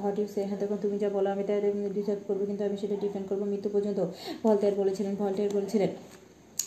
[0.04, 1.58] হট ইউ সে হ্যাঁ তুমি যা বলো আমি তাই
[1.96, 4.00] ডিসঅ্যাপ্রুভ করব, কিন্তু আমি সেটা ডিফেন্ড করব মৃত্যু পর্যন্ত।
[4.44, 5.90] ভলতেয়ার বলেছিলেন ভলতেয়ার বলেছিলেন।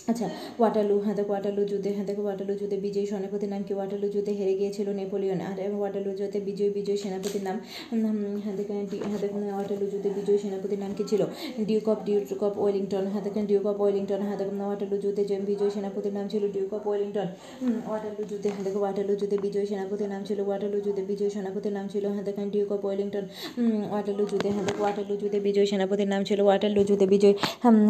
[0.07, 0.27] আচ্ছা
[0.59, 4.33] ওয়াটারলু হ্যাঁ দেখো ওয়াটারলু যুদ্ধে হ্যাঁ দেখো ওয়াটারলু যুদ্ধে বিজয়ী সেনাপতির নাম কি ওয়াটারলু যুদ্ধে
[4.39, 7.57] হেরে গিয়েছিল নেপোলিয়ন আর ওয়াটারলু যুদ্ধে বিজয়ী বিজয়ী সেনাপতির নাম
[8.43, 8.55] হ্যাঁ
[9.05, 11.21] হ্যাঁ দেখুন ওয়াটারলু যুদ্ধে বিজয়ী সেনাপতির নাম কি ছিল
[11.65, 15.71] duke of duke of Wellington হ্যাঁ দেখেন ডিউক অফ ওয়েলিংটন হ্যাঁ দেখুন ওয়াটারলু যুদ্ধে বিজয়ী
[15.75, 17.27] সেনাপতির নাম ছিল ডিউক অফ ওয়েলিংটন
[17.87, 21.85] ওয়াটারলু যুদ্ধে হ্যাঁ দেখো ওয়াটারলু যুদ্ধে বিজয়ী সেনাপতির নাম ছিল ওয়াটারলু যুদ্ধে বিজয়ী সেনাপতির নাম
[21.93, 23.25] ছিল হ্যাঁ দেখেন ডিউক অফ ওয়েলিংটন
[23.91, 27.33] ওয়াটারলু যুদ্ধে হ্যাঁ দেখো ওয়াটারলু যুদ্ধে বিজয়ী সেনাপতির নাম ছিল ওয়াটারলু যুদ্ধে বিজয়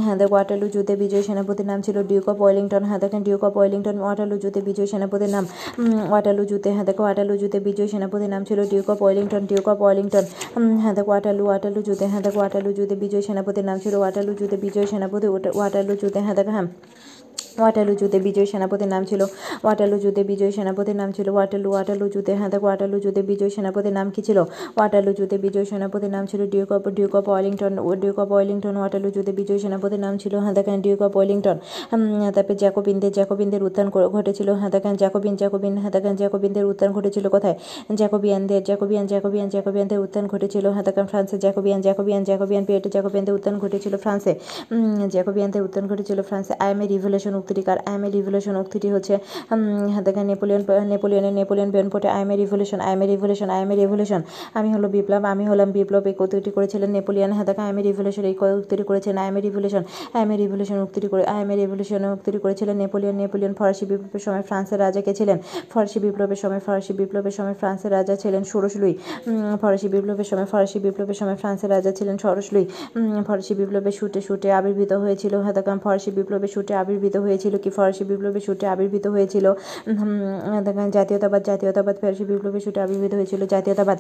[0.04, 3.54] হ্যাঁ দেখো ওয়াটারলু যুদ্ধে বিজয়ী সেনাপতির নাম ছিল ডিউক অফ ওয়েলিংটন হ্যাঁ দেখেন ডিউক অফ
[3.58, 5.46] ওয়েলিংটন ওয়াটারলু যুদ্ধে বিজয় সেনাপতির নাম
[6.12, 9.78] ওয়াটারলু যুদ্ধে হ্যাঁ দেখো ওয়াটারলু যুদ্ধে বিজয় সেনাপতির নাম ছিল duke of Wellington duke of
[9.82, 10.26] Wellington
[10.82, 14.58] হ্যাঁ দেখো ওয়াটারলু ওয়াটারলু যুদ্ধে হ্যাঁ দেখো ওয়াটারলু যুদ্ধে বিজয় সেনাপতির নাম ছিল ওয়াটারলু যুদ্ধে
[14.66, 16.68] বিজয় সেনাপতি ওয়াটারলু যুদ্ধে হ্যাঁ দেখো হ্যাঁ।
[17.62, 19.22] ওয়াটারলু যুদ্ধে বিজয় সেনাপতির নাম ছিল
[19.66, 23.94] ওয়াটারলু যুদ্ধে বিজয় সেনাপতির নাম ছিল, ওয়াটারলু ওয়াটারলু যুদ্ধে হ্যাঁ দেখো ওয়াটারলু যুদ্ধে বিজয়ী সেনাপতির
[24.00, 24.38] নাম কি ছিল?
[24.78, 29.10] ওয়াটারলু যুদ্ধে বিজয় সেনাপতির নাম ছিল duke of duke of Wellington duke of Wellington Waterloo
[29.16, 31.58] যুদ্ধে বিজয়ী সেনাপতির নাম ছিল হ্যাঁ দেখেন ডিউক অফ ওয়েলিংটন
[32.36, 37.56] তারপরে জ্যাকোবিনদের জ্যাকোবিনদের উত্থান ঘটেছিল হ্যাঁ দেখেন, জ্যাকোবিন জ্যাকোবিন হ্যাঁ দেখেন, জ্যাকোবিনদের উত্থান ঘটেছিল কোথায়?
[38.00, 43.56] জ্যাকোবিয়ানদের, জ্যাকোবিয়ান জ্যাকোবিয়ান, জ্যাকোবিয়ানদের উত্থান ঘটেছিল হ্যাঁ দেখেন, ফ্রান্সে জ্যাকোবিয়ান জ্যাকোবিয়ান জ্যাকোবিয়ান পিয়েটে জ্যাকোবিয়ানদের উত্থান
[43.64, 44.34] ঘটেছিল ফ্রান্সে
[45.14, 48.88] জ্যাকোবিয়ানদের উত্থান ঘটেছিল ফ্রান্সে। আই এম এ রিভলিউশন উক্তিটি কার আই এম এ রিভলিউশন, উক্তিটি
[48.96, 49.14] হচ্ছে
[49.94, 50.62] হ্যাঁ দেখেন, নেপোলিয়ন
[50.94, 54.22] নেপোলিয়নের Napoleon বেনপোর্টে I am a revolution, I am a revolution, I am a revolution.
[54.58, 57.82] আমি হলো বিপ্লব, আমি হলাম বিপ্লব, এই উক্তিটি করেছিলেন নেপোলিয়ন হ্যাঁ দেখেন, আই এম এ
[57.90, 59.84] রিভলিউশন, এই উক্তিটি করেছেন, I am a revolution,
[60.16, 63.84] I am a revolution, উক্তিটি করে, আই এম এ রিভলিউশন, উক্তিটি করেছিলেন নেপোলিয়ন নেপোলিয়ন ফরাসি
[63.90, 65.38] বিপ্লবের সময় ফ্রান্সের রাজা কে ছিলেন?
[65.72, 68.94] ফরাসি বিপ্লবের সময় ফরাসি বিপ্লবের সময় ফ্রান্সের রাজা ছিলেন ষোড়শ লুই।
[69.62, 72.66] ফরাসি বিপ্লবের সময় ফরাসি বিপ্লবের সময় ফ্রান্সের রাজা ছিলেন ষোড়শ লুই।
[73.28, 78.44] ফরাসি বিপ্লবের শুটে শুটে আবির্ভূত হয়েছিল হেদাকাম ফরাসি বিপ্লবের শুটে আবির্ভূত হয়েছিল কি ফরাসি বিপ্লবের
[78.48, 79.46] শুটে আবির্ভূত হয়েছিল
[80.96, 83.98] জাতীয়তাবাদ জাতীয়তাবাদ ফরাসি বিপ্লবের শুটে আবির্ভূত হয়েছিল। জাতীয়তাবাদ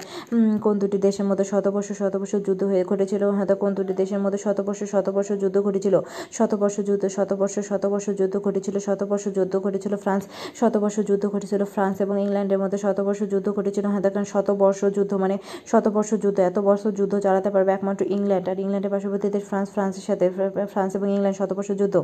[0.66, 3.24] কোন দুটি দেশের মধ্যে শতবর্ষ শতবর্ষ যুদ্ধ হয়ে ঘটেছিল?
[3.38, 5.96] হয়তো কোন দুটি দেশের মধ্যে শতবর্ষ শতবর্ষ যুদ্ধ ঘটেছিল?
[6.38, 10.24] শতবর্ষ যুদ্ধ, শতবর্ষ শতবর্ষ যুদ্ধ ঘটেছিল, শতবর্ষ যুদ্ধ ঘটেছিল ফ্রান্স,
[10.60, 15.36] শতবর্ষ যুদ্ধ ঘটেছিল ফ্রান্স এবং ইংল্যান্ডের মধ্যে শতবর্ষ যুদ্ধ ঘটেছিল। হ্যাঁ দেখেন শতবর্ষ যুদ্ধ মানে
[15.72, 18.92] শতবর্ষ যুদ্ধ, এত বর্ষ যুদ্ধ চালাতে পারবে একমাত্র ইংল্যান্ড। আর ইংল্যান্ডের
[19.36, 20.26] দেশ ফ্রান্স, ফ্রান্সের সাথে,
[20.74, 21.96] ফ্রান্স এবং ইংল্যান্ড শতবর্ষ যুদ্ধ।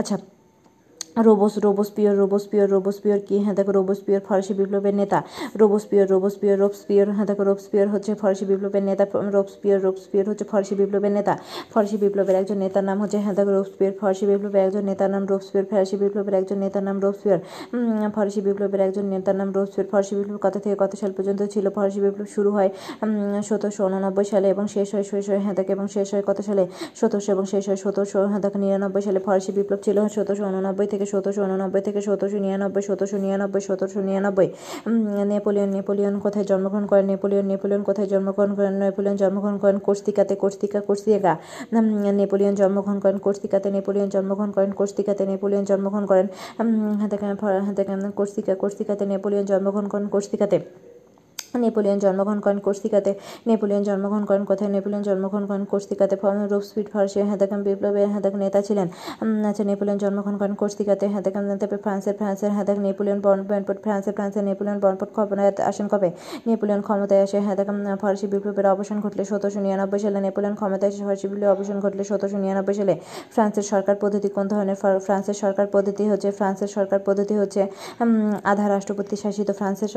[0.00, 0.16] আচ্ছা
[1.28, 3.36] রোবোস রোবোসপিয়র রোবোসপিয়র রোবোসপিয়র কি?
[3.44, 5.18] হ্যাঁ দেখো রোবোসপিয়র ফরাসি বিপ্লবের নেতা।
[5.60, 9.04] রোবোসপিয়র রোবোসপিয়র রোবসপিয়র হ্যাঁ দেখো রোবসপিয়র হচ্ছে ফরাসি বিপ্লবের নেতা
[9.36, 11.34] রোবসপিয়র রোবসপিয়র হচ্ছে ফরাসি বিপ্লবের নেতা।
[11.72, 15.64] ফরাসি বিপ্লবের একজন নেতার নাম হচ্ছে হ্যাঁ দেখো রোবসপিয়র ফরাসি বিপ্লবের একজন নেতার নাম রোবসপিয়র
[15.70, 17.40] ফরাসি বিপ্লবের একজন নেতার নাম রোবসপিয়র
[18.16, 21.64] ফরাসি বিপ্লবের একজন নেতার নাম রোবসপিয়র ফরাসি বিপ্লব কত থেকে কত সাল পর্যন্ত ছিল?
[21.76, 22.70] ফরাসি বিপ্লব শুরু হয়
[23.48, 26.64] সতেরোশো উননব্বই সালে এবং শেষ হয় শেষ হয় হ্যাঁ এবং শেষ হয় কত সালে?
[27.00, 31.04] সতেরোশো এবং শেষ হয় সতেরোশো হ্যাঁ দেখো, নিরানব্বই সালে ফরাসি বিপ্লব ছিল, সতেরোশো উননব্বই থেকে
[31.12, 34.48] সতেরোশো উননব্বই থেকে সতেরোশো নিরানব্বই সতেরোশো নিরানব্বই সতেরোশো নিরানব্বই।
[35.32, 37.04] নেপোলিয়ন নেপোলিয়ন কোথায় জন্মগ্রহণ করেন?
[37.12, 38.74] নেপোলিয়ন নেপোলিয়ন কোথায় জন্মগ্রহণ করেন?
[38.82, 41.32] নেপোলিয়ন জন্মগ্রহণ করেন কোর্সিকাতে কোর্সিকা কোর্সিকা
[42.20, 46.26] নেপোলিয়ন জন্মগ্রহণ করেন কোর্সিকাতে নেপোলিয়ন জন্মগ্রহণ করেন কোর্সিকাতে নেপোলিয়ন জন্মগ্রহণ করেন
[47.00, 47.82] হাতে
[48.18, 50.58] কোর্সিকা কোর্সিকাতে নেপোলিয়ন জন্মগ্রহণ করেন কোর্সিকাতে
[51.64, 53.10] নেপোলিয়ন জন্মগ্রহণ করেন কোর্সিকাতে।
[53.48, 54.70] নেপোলিয়ন জন্মগ্রহণ করেন কোথায়?
[54.76, 56.14] নেপোলিয়ন জন্মগ্রহণ করেন কোর্সিকাতে।
[56.52, 58.88] রূপ স্পিড ফরাসি হেদাকাম বিপ্লবের হেদাক নেতা ছিলেন।
[59.50, 64.78] আচ্ছা নেপোলিয়ন জন্মগ্রহণ করেন কোর্সিকাতে। হেদাকাম তারপরে ফ্রান্সের ফ্রান্সের হেদাক নেপোলিয়ন বনপট ফ্রান্সের ফ্রান্সের নেপোলিয়ন
[64.84, 66.08] বনপট ক্ষমতায় আসেন কবে?
[66.48, 71.26] নেপোলিয়ন ক্ষমতায় আসে হেদাকাম ফরাসি বিপ্লবের অবসান ঘটলে সতেরোশো নিরানব্বই সালে। নেপোলিয়ন ক্ষমতায় এসে ফরাসি
[71.30, 72.94] বিপ্লবের অবসান ঘটলে সতেরোশো নিরানব্বই সালে।
[73.34, 74.76] ফ্রান্সের সরকার পদ্ধতি কোন ধরনের?
[75.06, 77.60] ফ্রান্সের সরকার পদ্ধতি হচ্ছে, ফ্রান্সের সরকার পদ্ধতি হচ্ছে
[78.50, 79.90] আধা রাষ্ট্রপতি শাসিত ফ্রান্সের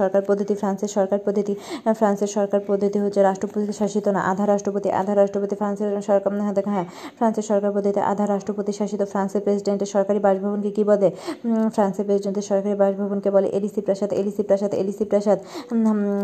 [0.00, 1.54] সরকার পদ্ধতি। ফ্রান্সের সরকার পদ্ধতি পদ্ধতি
[2.00, 6.30] ফ্রান্সের সরকার পদ্ধতি হচ্ছে রাষ্ট্রপতি শাসিত না, আধা রাষ্ট্রপতি আধা রাষ্ট্রপতি ফ্রান্সের সরকার
[6.74, 6.86] হ্যাঁ
[7.18, 11.08] ফ্রান্সের সরকার পদ্ধতিতে আধা রাষ্ট্রপতি শাসিত ফ্রান্সের প্রেসিডেন্টের সরকারি বাসভবনকে কী বলে?
[11.74, 15.38] ফ্রান্সের প্রেসিডেন্টের সরকারি বাসভবনকে বলে এলিসি প্রাসাদ এলিসি প্রাসাদ এলিসি প্রাসাদ।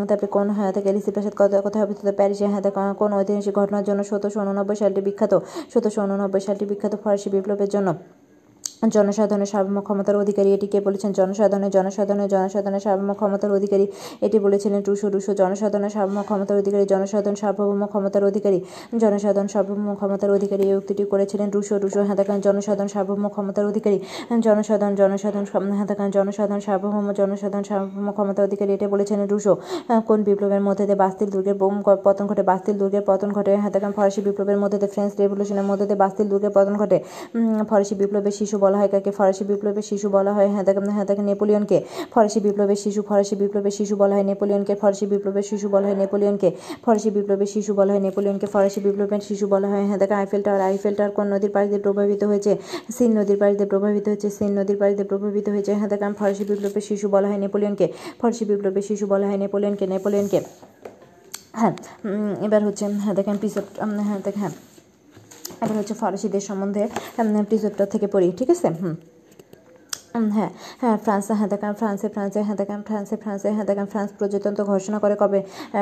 [0.08, 2.08] তারপরে কোন হ্যাঁ থেকে এলিসি প্রাসাদ কত, কোথায় অবস্থিত?
[2.18, 2.62] প্যারিসে হ্যাঁ
[3.00, 5.32] কোন ঐতিহাসিক ঘটনার জন্য সতেরোশো উননব্বই সালটি বিখ্যাত,
[5.72, 7.88] সতেরোশো উননব্বই সালটি বিখ্যাত ফরাসি বিপ্লবের জন্য।
[8.82, 11.10] জনসাধারণের সার্বভৌম ক্ষমতার অধিকারী, এটি কে বলেছেন?
[11.18, 13.86] জনসাধারণের জনসাধারণের জনসাধারণের সার্বভৌম ক্ষমতার অধিকারী,
[14.26, 18.58] এটি বলেছিলেন টুসো টুসো জনসাধারণের সার্বভৌম ক্ষমতার অধিকারী, জনসাধারণ সার্বভৌম ক্ষমতার অধিকারী,
[19.02, 23.98] জনসাধারণ সার্বভৌম ক্ষমতার অধিকারী, এই উক্তিটি করেছিলেন রুশো। রুশো হাতাকান জনসাধারণ সার্বভৌম ক্ষমতার অধিকারী,
[24.46, 25.46] জনসাধারণ জনসাধারণ
[25.80, 29.52] হাতাকান জনসাধারণ সার্বভৌম জনসাধারণ সার্বভৌম ক্ষমতার অধিকারী, এটা বলেছিলেন রুশো।
[30.08, 31.74] কোন বিপ্লবের মধ্যে দিয়ে বাস্তিল দুর্গের বোম
[32.06, 32.42] পতন ঘটে?
[32.50, 36.52] বাস্তিল দুর্গের পতন ঘটে হাতাকান ফরাসি বিপ্লবের মধ্যে দিয়ে, ফ্রেঞ্চ রেভলিউশনের মধ্যে দিয়ে বাস্তিল দুর্গের
[36.56, 36.98] পতন ঘটে।
[37.70, 41.22] ফরাসি বিপ্লবের শিশু বলা হয়, কাকে ফরাসি বিপ্লবের শিশু বলা হয় হ্যাঁ তাকে হ্যাঁ তাকে
[41.30, 41.78] নেপোলিয়নকে
[42.14, 46.48] ফরাসি বিপ্লবের শিশু, ফরাসি বিপ্লবের শিশু বলা হয়, নেপোলিয়নকে ফরাসি বিপ্লবের শিশু বলা হয়, নেপোলিয়নকে
[46.84, 50.62] ফরাসি বিপ্লবের শিশু বলা হয়, নেপোলিয়নকে ফরাসি বিপ্লবের শিশু বলা হয় হ্যাঁ তাকে আইফেল টাওয়ার
[50.70, 52.52] আইফেল টাওয়ার কোন নদীর পাড়ি দিয়ে প্রভাবিত হয়েছে?
[52.96, 56.44] সিন নদীর পাড়ি দিয়ে প্রভাবিত হয়েছে সিন নদীর পাড়ি দিয়ে প্রভাবিত হয়েছে হ্যাঁ তাকে ফরাসি
[56.50, 57.86] বিপ্লবের শিশু বলা হয়, নেপোলিয়নকে
[58.20, 60.38] ফরাসি বিপ্লবের শিশু বলা হয়, নেপোলিয়নকে নেপোলিয়নকে।
[61.60, 61.72] হ্যাঁ
[62.46, 63.64] এবার হচ্ছে হ্যাঁ দেখেন পিসপ
[64.08, 64.52] হ্যাঁ দেখ হ্যাঁ
[65.62, 66.82] এবার হচ্ছে ফরাসিদের সম্বন্ধে
[67.44, 68.68] প্রিসেপ্টার থেকে পড়ি ঠিক আছে?
[68.80, 68.94] হুম।
[70.30, 70.50] হ্যাঁ
[70.80, 75.40] হ্যাঁ ফ্রান্স হ্যাঁ ফ্রান্সে ফ্রান্সে হ্যাঁ ফ্রান্সে ফ্রান্সে হ্যাঁ ফ্রান্স প্রজাতন্ত্র ঘোষণা করে কবে?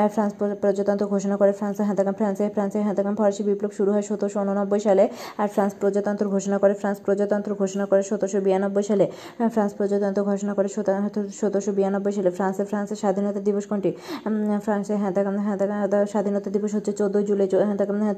[0.09, 4.37] ফ্রান্স প্রজাতন্ত্র ঘোষণা করে ফ্রান্সে হ্যাঁ ফ্রান্সে ফ্রান্সে হ্যাঁ দেখেন ফরাসি বিপ্লব শুরু হয় সতেরোশো
[4.39, 5.03] উননব্বই সালে
[5.37, 9.05] আর ফ্রান্স প্রজাতন্ত্র ঘোষণা করে, ফ্রান্স প্রজাতন্ত্র ঘোষণা করে সতেরোশো বিরানব্বই সালে।
[9.49, 10.69] ফ্রান্স প্রজাতন্ত্র ঘোষণা করে
[11.39, 13.91] সতেরোশো বিরানব্বই সালে ফ্রান্সে ফ্রান্সের স্বাধীনতা দিবস কোনটি?
[14.65, 15.57] ফ্রান্সে হ্যাঁ দেখেন হ্যাঁ
[16.05, 18.15] স্বাধীনতা দিবস হচ্ছে চোদ্দোই জুলাই হ্যাঁ দেখেন হ্যাঁ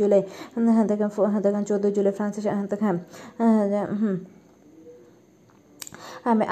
[0.00, 0.22] জুলাই
[0.68, 2.96] হ্যাঁ দেখেন হ্যাঁ জুলাই ফ্রান্সে হ্যাঁ দেখেন
[3.38, 4.16] হ্যাঁ হুম।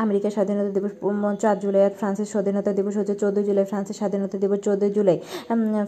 [0.03, 0.93] আমেরিকার স্বাধীনতা দিবস
[1.43, 5.87] চার জুলাই আর ফ্রান্সের স্বাধীনতা দিবস হচ্ছে চোদ্দোই জুলাই। ফ্রান্সের স্বাধীনতা দিবস চোদ্দোই জুলাই। হ্যাঁ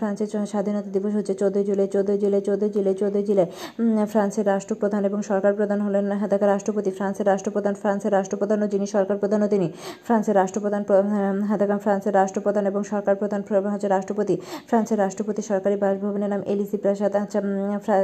[0.00, 3.46] ফ্রান্সের স্বাধীনতা দিবস হচ্ছে চোদ্দোই জুলাই চোদ্দোই জুলাই চোদ্দোই জুলাই চোদ্দোই জুলাই।
[4.12, 9.48] ফ্রান্সের রাষ্ট্রপ্রধান এবং সরকার প্রধান হলেন হ্যাঁ রাষ্ট্রপতি। ফ্রান্সের রাষ্ট্রপ্রধান, ফ্রান্সের রাষ্ট্রপ্রধানও যিনি সরকার প্রধানও
[9.54, 9.68] তিনি।
[10.06, 10.82] ফ্রান্সের রাষ্ট্রপ্রধান
[11.48, 13.40] হ্যাঁ ফ্রান্সের রাষ্ট্রপ্রধান এবং সরকার প্রধান
[13.74, 14.34] হচ্ছে রাষ্ট্রপতি।
[14.70, 17.40] ফ্রান্সের রাষ্ট্রপতি সরকারি বাসভবনের নাম এলিসি প্রাসাদ। আচ্ছা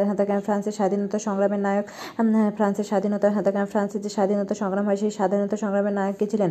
[0.06, 1.86] হ্যাঁ ফ্রান্সের স্বাধীনতা সংগ্রামের নায়ক।
[2.56, 6.50] ফ্রান্সের স্বাধীনতা হ্যাঁ ফ্রান্সের যে স্বাধীনতা সংগ্রাম হয় সেই স্বাধীনতা সংগ্রামের নায়ক কে ছিলেন?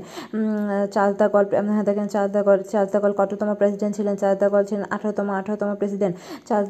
[1.19, 2.07] দা গল হ্যাঁ দেখেন
[2.47, 4.15] গল চার্লস দা গল কততম প্রেসিডেন্ট ছিলেন?
[4.41, 6.15] দা গল ছিলেন আঠারোতম আঠারোতম প্রেসিডেন্ট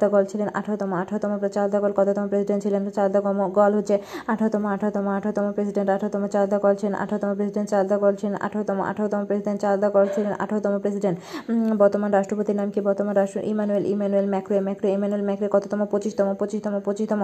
[0.01, 1.31] দা গল ছিলেন আঠারোতম আঠারোতম
[1.73, 2.81] দা গল কততম প্রেসিডেন্ট ছিলেন?
[3.15, 3.19] দা
[3.57, 3.95] গল হচ্ছে
[4.31, 9.21] আঠারোতম আঠারোতম আঠারোতম প্রেসিডেন্ট আঠারোতম দা গল ছিলেন আঠারোতম প্রেসিডেন্ট দা গল ছিলেন আঠারোতম আঠারোতম
[9.29, 11.17] প্রেসিডেন্ট দা গল ছিলেন আঠারোতম প্রেসিডেন্ট
[11.81, 12.79] বর্তমান রাষ্ট্রপতির নাম কি?
[12.87, 14.57] বর্তমান রাষ্ট্র, Emmanuel Emmanuel Macron.
[14.67, 15.79] Macron, Emmanuel Macron কততম?
[15.93, 17.21] পঁচিশতম পঁচিশতম পঁচিশতম।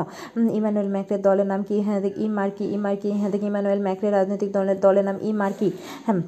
[0.60, 1.76] ইমানুয়েল ম্যাক্রের দলের নাম কি?
[1.86, 5.32] হ্যাঁ দেখ ই মার্কি ই মার্কি হ্যাঁ দেখ, ইমানুয়েল ম্যাক্রে রাজনৈতিক দলের দলের নাম ই
[5.34, 5.70] মার্কি
[6.06, 6.20] হ্যাঁ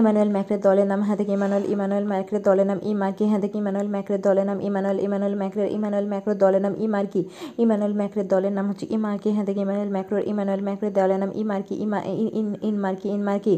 [0.00, 4.20] ইমানুয়েল ম্যাক্রের দলের নাম দেখি ইমানুয়েল ইমানুয়েল ম্যাক্রের দলের নাম, ই মার্কি দেখি ইমানুয়েল ম্যাক্রের
[4.26, 7.22] দলের নাম, ইমানুয়েল ইমানুয়েল ম্যাক্রের ইমানুয়েল ম্যাক্রোর দলের নাম, ই মার্কি,
[7.64, 11.42] ইমানুয়েল ম্যাক্রের দলের নাম হচ্ছে ই মার্কি দেখি ইমানুয়েল ম্যাক্রোর ইমানুয়েল ম্যাক্রের দলের নাম, ই
[11.84, 11.98] ইমা
[12.40, 13.54] En En Marche En Marche.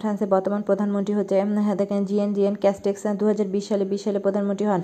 [0.00, 1.34] ফ্রান্সের বর্তমান প্রধানমন্ত্রী হচ্ছে
[1.80, 4.80] দেখেন জিএন জিএন ক্যাস্টেক্স দু হাজার বিশ সালে বিশ সালে প্রধানমন্ত্রী হন।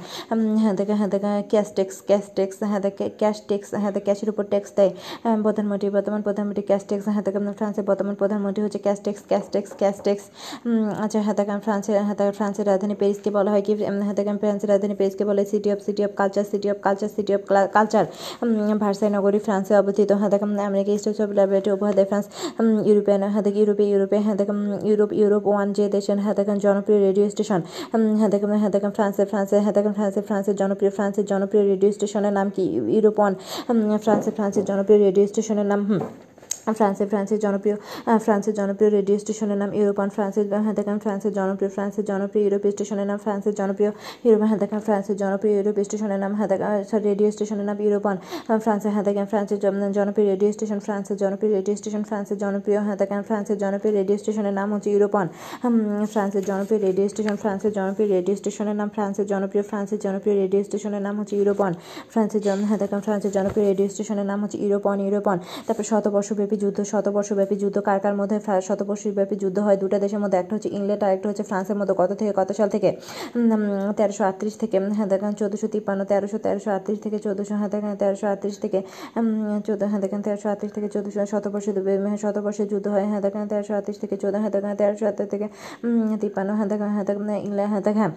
[0.63, 0.95] হ্যাঁ দেখে
[1.53, 4.93] ক্যাস্টেক্স ক্যাস্টেক্স হ্যাঁ দেখে ক্যাশ টেক্স হ্যাঁ দেখে ক্যাশের উপর ট্যাক্স দেয়।
[5.47, 10.25] প্রধানমন্ত্রী, বর্তমান প্রধানমন্ত্রী ক্যাস্টেক্স হ্যাঁ দেখে ফ্রান্সের বর্তমান প্রধানমন্ত্রী হচ্ছে ক্যাস্টেক্স ক্যাস্টেক্স ক্যাস্টেক্স।
[11.05, 13.73] আচ্ছা হ্যাঁ ফ্রান্সের হ্যাঁ ফ্রান্সের রাজধানী প্যারিসকে বলা হয় কি?
[14.19, 17.43] দেখেন ফ্রান্সের রাজধানী প্যারিসকে বলা city of city of culture city of culture city of
[17.77, 18.05] culture
[18.83, 22.27] Versailles নগরী ফ্রান্সে অবস্থিত। দেখেন আমেরিকা স্টেটস অফ ল্যাবরেটরি উপহার দেয় ফ্রান্স
[22.89, 24.59] ইউরোপিয়ান দেখে ইউরোপে ইউরোপে দেখেন
[24.91, 27.61] ইউরোপ ইউরোপ ওয়ান যে দেশের দেখেন জনপ্রিয় রেডিও স্টেশন
[28.19, 28.31] হ্যাঁ
[28.73, 32.65] দেখেন ফ্রান্সের ফ্রান্সে হ্যাঁ দেখেন ফ্রান্সের ফ্রান্সের জনপ্রিয় ফ্রান্সের জনপ্রিয় রেডিও স্টেশনের নাম কি?
[32.97, 33.33] ইউরোপ ওয়ান
[34.05, 36.01] ফ্রান্সের ফ্রান্সের জনপ্রিয় রেডিও স্টেশনের নাম, হুম।
[36.79, 37.77] ফ্রান্সের ফ্রান্সের জনপ্রিয়
[38.19, 43.19] ফ্রান্সের জনপ্রিয় রেডিও স্টেশনের নাম ইউরোপান ফ্রান্সের হ্যাঁ ফ্রান্সের জনপ্রিয় ফ্রান্সের জনপ্রিয় ইউরোপ স্টেশনের নাম
[43.19, 43.91] ফ্রান্সের জনপ্রিয়
[44.25, 46.49] ইউরোপ হ্যাঁ দেখেন ফ্রান্সের জনপ্রিয় ইউরোপ স্টেশনের নাম হ্যাঁ
[46.91, 48.17] সরি রেডিও স্টেশনের নাম ইউরোপান
[48.65, 49.59] ফ্রান্সের হ্যাঁ দেখেন ফ্রান্সের
[49.97, 54.55] জনপ্রিয় রেডিও স্টেশন ফ্রান্সের জনপ্রিয় রেডিও স্টেশন ফ্রান্সের জনপ্রিয় হ্যাঁ দেখেন ফ্রান্সের জনপ্রিয় রেডিও স্টেশনের
[54.55, 55.27] নাম হচ্ছে ইউরোপান
[56.13, 61.03] ফ্রান্সের জনপ্রিয় রেডিও স্টেশন ফ্রান্সের জনপ্রিয় রেডিও স্টেশনের নাম ফ্রান্সের জনপ্রিয় ফ্রান্সের জনপ্রিয় রেডিও স্টেশনের
[61.03, 61.73] নাম হচ্ছে ইউরোপান
[62.13, 66.79] ফ্রান্সের জন হ্যাঁ দেখেন ফ্রান্সের জনপ্রিয় রেডিও স্টেশনের নাম হচ্ছে ইউরোপন ইউরোপন তারপর শতবর্ষব্যাপী যুদ্ধ,
[66.93, 68.37] শতবর্ষব্যাপী যুদ্ধ, কার কার মধ্যে
[68.69, 72.11] শতবর্ষব্যাপী যুদ্ধ হয় দুটা দেশের মধ্যে, একটা হচ্ছে ইংল্যান্ড আর একটা হচ্ছে ফ্রান্সের মধ্যে। কত
[72.21, 72.91] থেকে, কত সাল থেকে?
[73.99, 78.27] তেরোশো আটত্রিশ থেকে হ্যাঁ দেখেন, চোদ্দোশো তিপ্পান্ন, তেরোশো তেরোশো আটত্রিশ থেকে, চোদ্দোশো হ্যাঁ দেখেন, তেরোশো
[78.33, 78.79] আটত্রিশ থেকে
[79.67, 81.71] চোদ্দ হ্যাঁ দেখেন, তেরোশো আটত্রিশ থেকে, চোদ্দোশো শতবর্ষে
[82.25, 85.47] শতবর্ষের যুদ্ধ হয় হ্যাঁ দেখেন, তেরোশো আটত্রিশ থেকে, চোদ্দ হ্যাঁ দেখেন, তেরোশো আটত্রিশ থেকে
[86.23, 88.13] তিপ্পান্ন হ্যাঁ দেখেন হ্যাঁ দেখেন, ইংল্যান্ড হ্যাঁ দেখেন।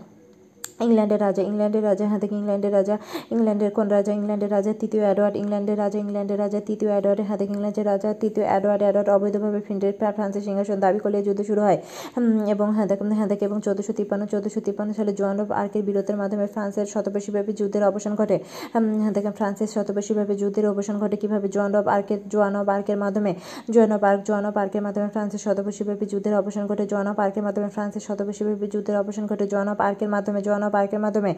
[0.79, 2.95] ইংল্যান্ডের রাজা ইংল্যান্ডের রাজা হ্যাঁ থেকে ইংল্যান্ডের রাজা,
[3.35, 7.85] ইংল্যান্ডের কোন রাজা, ইংল্যান্ডের রাজা, তৃতীয় অ্যাডওয়ার্ড ইংল্যান্ডের রাজা ইংল্যান্ডের রাজা, তৃতীয় অ্যাডওয়ার্ডের হাতে ইংল্যান্ডের
[7.91, 11.77] রাজা, তৃতীয় অ্যাডওয়ার্ড অ্যাডওয়ার্ড অবৈধভাবে ফিন্ডের ফ্রান্সের সিংহাসন দাবি করলে যুদ্ধ শুরু হয়।
[12.53, 16.17] এবং হ্যাঁ দেখেন হ্যাঁ দেখে, এবং চোদ্দোশো তিপ্পান্ন চোদ্দোশো তিপ্পান্ন সালে জোয়ান অফ আর্কের বিরোধের
[16.21, 18.37] মাধ্যমে ফ্রান্সের শতবেশীব্যাপী যুদ্ধের অবসান ঘটে।
[18.73, 21.47] হ্যাঁ দেখেন, ফ্রান্সের শতবেশীব্যাপী যুদ্ধের অবসান ঘটে কীভাবে?
[21.55, 23.31] জোয়ান অফ আর্কের, জোয়ান অফ আর্কের মাধ্যমে।
[23.73, 27.43] Joan of Arc, Joan of আর্কের মাধ্যমে ফ্রান্সের শতবেশীব্যাপী যুদ্ধের অবসান ঘটে। জোয়ান অফ আর্কের
[27.47, 31.31] মাধ্যমে ফ্রান্সের শতবেশীব্যাপী যুদ্ধের অবসান ঘটে। জোয়ান অফ আর্কের মাধ্যমে, জোয়ান অফ আর্কের মাধ্যমে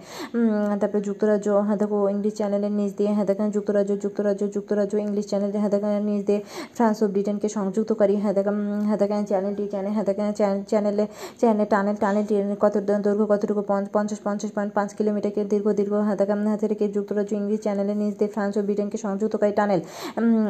[0.82, 5.60] তারপরে যুক্তরাজ্য হ্যাঁ দেখো ইংলিশ চ্যানেলের নিচ দিয়ে হ্যাঁ দেখেন যুক্তরাজ্য যুক্তরাজ্য যুক্তরাজ্য ইংলিশ চ্যানেলের
[5.62, 6.40] হ্যাঁ দেখেন নিচ দিয়ে
[6.78, 8.58] ফ্রান্স ও ব্রিটেনকে সংযুক্তকারী হ্যাঁ দেখেন
[8.88, 10.28] হ্যাঁ দেখেন চ্যানেলটি চ্যানেল হ্যাঁ দেখেন
[10.70, 11.06] চ্যানেলে
[11.40, 13.62] চ্যানেল টানেল টানেলটি কত দৈর্ঘ্য কতটুকু
[13.96, 18.14] পঞ্চাশ পঞ্চাশ পয়েন্ট পাঁচ কিলোমিটারকে দীর্ঘ দীর্ঘ হ্যাঁ দেখেন হ্যাঁ থেকে যুক্তরাজ্য ইংলিশ চ্যানেলের নিচ
[18.20, 19.82] দিয়ে ফ্রান্স ও ব্রিটেনকে সংযুক্তকারী টানেল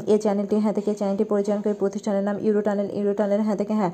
[0.07, 3.91] এই চ্যানেলটি হ্যাঁ থেকে চ্যানেলটি পরিচালনকারী প্রতিষ্ঠানের নাম ইউরো টানেল ইউরো টানেল হ্যাঁ থেকে হ্যাঁ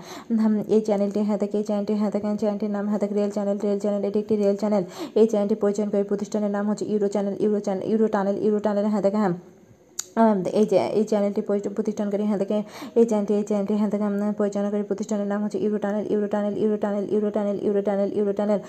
[0.76, 3.80] এই চ্যানেলটি হ্যাঁ থেকে এই চ্যানেলটি হ্যাঁ দেখেন চ্যানেলটির নাম হ্যাঁ থেকে রেল চ্যানেল রেল
[3.84, 4.71] চ্যানেল এটি একটি রেল চ্যানেল
[5.16, 5.56] এই চ্যানেলটি
[5.92, 9.34] করে প্রতিষ্ঠানের নাম হচ্ছে Euro Channel Euro Channel, Euro Tunnel Euro Tunnel হ্যাঁ হ্যাঁ
[10.60, 11.42] এই যে এই চ্যানেলটি
[11.78, 12.58] প্রতিষ্ঠানকারী হ্যাঁ থেকে
[13.00, 14.06] এই চ্যানেলটি এই চ্যানেলটি হ্যাঁ থেকে
[14.40, 18.34] পরিচালনাকারী প্রতিষ্ঠানের নাম হচ্ছে Euro Tunnel Euro Tunnel Euro Tunnel Euro Tunnel Euro Tunnel Euro
[18.40, 18.60] Tunnel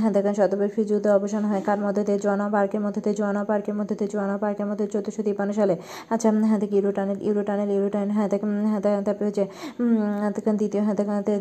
[0.00, 2.18] হ্যাঁ দেখেন শতবর্ষী যুদ্ধ অবসান হয়। কার মধ্যে দিয়ে?
[2.24, 5.74] জোয়ানা পার্কের মধ্যে দিয়ে, জোয়ানা পার্কের মধ্যে দিয়ে, জোয়ানা পার্কের মধ্যে চোদ্দোশো তিপ্পান্ন সালে।
[6.12, 9.44] আচ্ছা হ্যাঁ দেখি Euro Tunnel Euro Tunnel Euro Tunnel হ্যাঁ দেখেন হ্যাঁ তারপরে হচ্ছে
[10.60, 10.96] দ্বিতীয় হ্যাঁ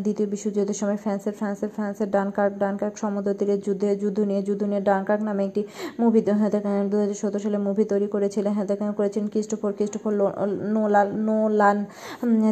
[0.06, 4.82] দ্বিতীয় বিশ্বযুদ্ধের সময় ফ্রান্সের ফ্রান্সের ফ্রান্সের ডানকার্ক ডানকার্ক সমুদ্র তীরের যুদ্ধে, যুদ্ধ নিয়ে যুদ্ধ নিয়ে
[4.90, 5.62] ডানকার্ক নামে একটি
[6.02, 6.52] মুভি হ্যাঁ
[6.92, 10.14] দু হাজার সতেরো সালে মুভি তৈরি করেছিলেন হ্যাঁ দেখেন করেছিলেন ক্রিস্টোফর ক্রিস্টোফর
[10.76, 11.78] নোলান নোলান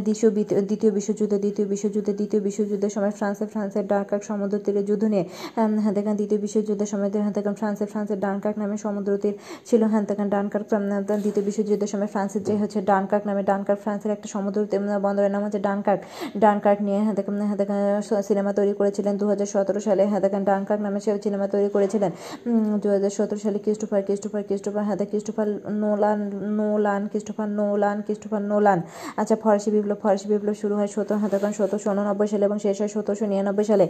[0.05, 0.29] দ্বিতীয়
[0.69, 5.25] দ্বিতীয় বিশ্বযুদ্ধ, দ্বিতীয় বিশ্বযুদ্ধে, দ্বিতীয় বিশ্বযুদ্ধের সময় ফ্রান্সে ফ্রান্সের ডানকার্ক সমুদ্র তীরে যুদ্ধ নিয়ে
[5.84, 9.36] হ্যাঁ দেখেন দ্বিতীয় বিশ্বযুদ্ধের সময় হ্যাঁ দেখেন ফ্রান্সের ফ্রান্সের ডানকার্ক নামে সমুদ্র তীর
[9.69, 10.67] ছিল হ্যাঁ দেখেন ডানকার্ক
[11.23, 14.60] দ্বিতীয় বিশ্বযুদ্ধের সময় ফ্রান্সের যে হচ্ছে ডানকার্ক নামে ডানকার্ক ফ্রান্সের একটা সমুদ্র
[15.05, 16.01] বন্দরের নাম হচ্ছে ডানকার্ক
[16.43, 17.77] ডানকার্ক নিয়ে হ্যাঁ দেখেন হ্যাঁ দেখেন
[18.29, 22.12] সিনেমা তৈরি করেছিলেন দু হাজার সতেরো সালে। হ্যাঁ দেখেন ডানকার্ক নামে সে সিনেমা তৈরি করেছিলেন।
[22.84, 25.47] দু হাজার সতেরো সালে ক্রিস্টোফার ক্রিস্টোফার ক্রিস্টোফার হ্যাঁ Christopher
[25.81, 26.19] Nolan
[26.58, 28.80] Nolan Christopher Nolan Christopher Nolan.
[29.19, 32.91] আচ্ছা ফরাসি বিপ্লব ফরাসি বিপ্লব শুরু হয় সতেরো হাতাকান সতেরোশো উননব্বই সালে এবং শেষ হয়
[32.95, 33.86] সতেরোশো নিরানব্বই সালে।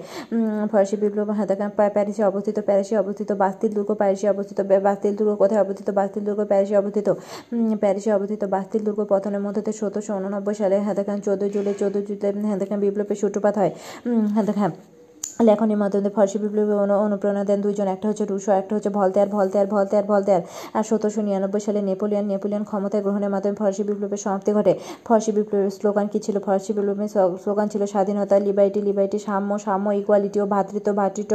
[0.72, 5.88] ফরাসি বিপ্লব হাতাকান প্যারিসে অবস্থিত প্যারিসে অবস্থিত, বাস্তিল দুর্গ প্যারিসে অবস্থিত বাস্তিল দুর্গ কোথায় অবস্থিত?
[6.00, 7.08] বাস্তিল দুর্গ প্যারিসে অবস্থিত।
[7.84, 12.78] প্যারিসে অবস্থিত বাস্তিল দুর্গ পতনের মধ্যে সতেরোশো উননব্বই সালে হাতাকান চোদ্দোই জুলাই চোদ্দোই জুলাই হাতাকান
[12.84, 13.72] বিপ্লবের সূত্রপাত হয়।
[14.38, 14.72] হাতাকান
[15.40, 16.74] লেখনের মাধ্যমে ফরাসি বিপ্লবী
[17.06, 20.42] অনুপ্রেরণা দেন দুইজন, একটা হচ্ছে রুশো, একটা হচ্ছে ভলতেয়ার ভলতেয়ার ভলতেয়ার ভলতেয়ার।
[20.78, 24.74] আর সতেরোশো নিরানব্বই সালে নেপোলিয়ান নেপোলিয়ান ক্ষমতায় গ্রহণের মাধ্যমে ফরাসি বিপ্লবের সমাপ্তি ঘটে।
[25.08, 26.36] ফরাসি বিপ্লবের স্লোগান কী ছিল?
[26.46, 27.10] ফরাসি বিপ্লবের
[27.44, 31.34] স্লোগান ছিল স্বাধীনতা লিবাইটি লিবাইটি সাম্য সাম্য ইকুয়ালিটি ও ভাতৃত্ব ভাতৃত্ব।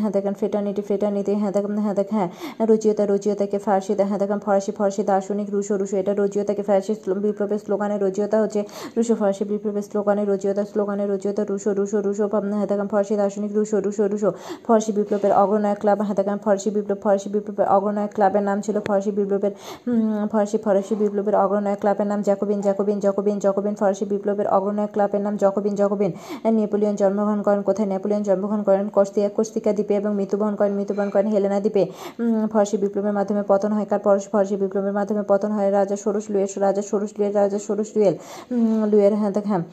[0.00, 2.28] হ্যাঁ দেখেন ফ্রেটার্নিটি ফ্রেটার্নিটি হ্যাঁ দেখেন হ্যাঁ দেখ হ্যাঁ
[2.70, 6.92] রুচিয়তা, রুচিয়তাকে ফার্সি হ্যাঁ দেখেন, ফরাসি ফরাসি, দার্শনিক, রুশো রুশো, এটা রুচিয়তাকে ফরাসি
[7.26, 8.60] বিপ্লবের স্লোগানের রুচিয়তা হচ্ছে
[8.96, 12.24] রুশো, ফরাসি বিপ্লবের স্লোগানের রুচিয়তা স্লোগানের রুচিয়তা, রুশো রুশো রুশো
[12.58, 14.30] হ্যাঁ দেখেন ফরাসি দার্শনিক রুশো রুশো রুশো।
[14.66, 19.52] ফরাসি বিপ্লবের অগ্রনায়ক ক্লাব, হাতাকান ফরাসি বিপ্লব, ফরাসি বিপ্লবের অগ্রনায়ক ক্লাবের নাম ছিল ফরাসি বিপ্লবের
[20.32, 25.34] ফরাসি ফরাসি বিপ্লবের অগ্রনায়ক ক্লাবের নাম জ্যাকোবিন জ্যাকোবিন জ্যাকোবিন জ্যাকোবিন। ফরাসি বিপ্লবের অগ্রনায়ক ক্লাবের নাম
[25.42, 26.12] জ্যাকোবিন জ্যাকোবিন।
[26.58, 27.88] নেপোলিয়ন জন্মগ্রহণ করেন কোথায়?
[27.92, 31.82] নেপোলিয়ন জন্মগ্রহণ করেন কস্তিয়া, কস্তিকা দ্বীপে এবং মৃত্যুবরণ করেন মৃত্যুবরণ করেন হেলেনা দ্বীপে।
[32.52, 34.00] ফরাসি বিপ্লবের মাধ্যমে পতন হয় কার?
[34.06, 38.14] পরশ ফরাসি বিপ্লবের মাধ্যমে পতন হয় রাজা সরুস লুয়ের রাজা সরুস লুয়ের রাজা সরুস লুয়েল
[38.90, 39.64] লুয়ের হ্যাঁ দেখ হ্যাঁ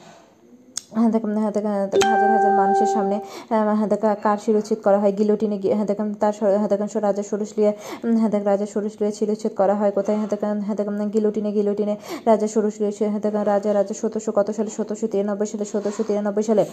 [0.96, 3.16] হ্যাঁ হ্যাঁ দেখেন হাজার হাজার মানুষের সামনে
[3.48, 7.72] হ্যাঁ দেখা কার শিরোচ্ছেদ করা হয় গিলোটিনে হ্যাঁ দেখেন তার হ্যাঁ রাজা সরুসলিয়া
[8.18, 10.28] হ্যাঁ দেখ রাজা সরুসলিয়া শিরোচ্ছেদ করা হয় কোথায় হ্যাঁ
[10.62, 11.94] হ্যাঁ দেখেন গিলোটিনে গিলোটিনে
[12.26, 16.64] রাজা সরুসলিয়া হ্যাঁ দেখেন রাজা রাজা সতেরোশো কত সালে সতেরোশো তিরানব্বই সালে সতেরোশো তিরানব্বই সালে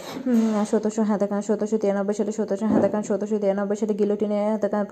[0.66, 4.86] সতেরোশো হ্যাঁ সতেরোশো তিরানব্বই সালে সতেরোশো হ্যাঁ সতেরোশো তিরানব্বই সালে গিলোটিনে হ্যাঁ দেখেন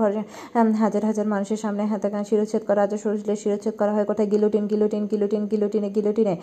[0.75, 5.03] হাজার হাজার মানুষের সামনে হ্যাঁ শিরোচ্ছেদ করা রাজা সরুসলিয়া শিরোচ্ছেদ করা হয় কোথায় গিলোটিন গিলোটিন
[5.07, 6.33] গিলোটিন গিলোটিনে গিলোটিনে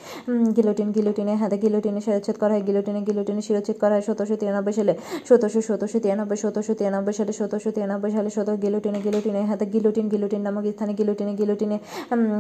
[0.57, 4.92] গিলোটিন গিলোটিনে হ্যাঁ গিলোটিনে শিরোচ্ছেদ করা হয় গিলোটিনে গিলোটিনে শিরোচ্ছেদ করা হয়। সতেরোশো তিরানব্বই সালে
[5.28, 10.42] সতেরোশো সতেরোশো তিরানব্বই সতেরোশো তিরানব্বই সালে সতেরোশো তিরানব্বই সালে সতেরো গিলোটিনে গিলোটিনে হাতে গিলোটিন গিলোটিন
[10.46, 11.76] নামক স্থানে গিলোটিনে গিলোটিনে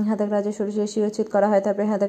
[0.08, 2.06] হাতে রাজা সরষে শিরোচ্ছেদ করা হয়। তারপরে হাতে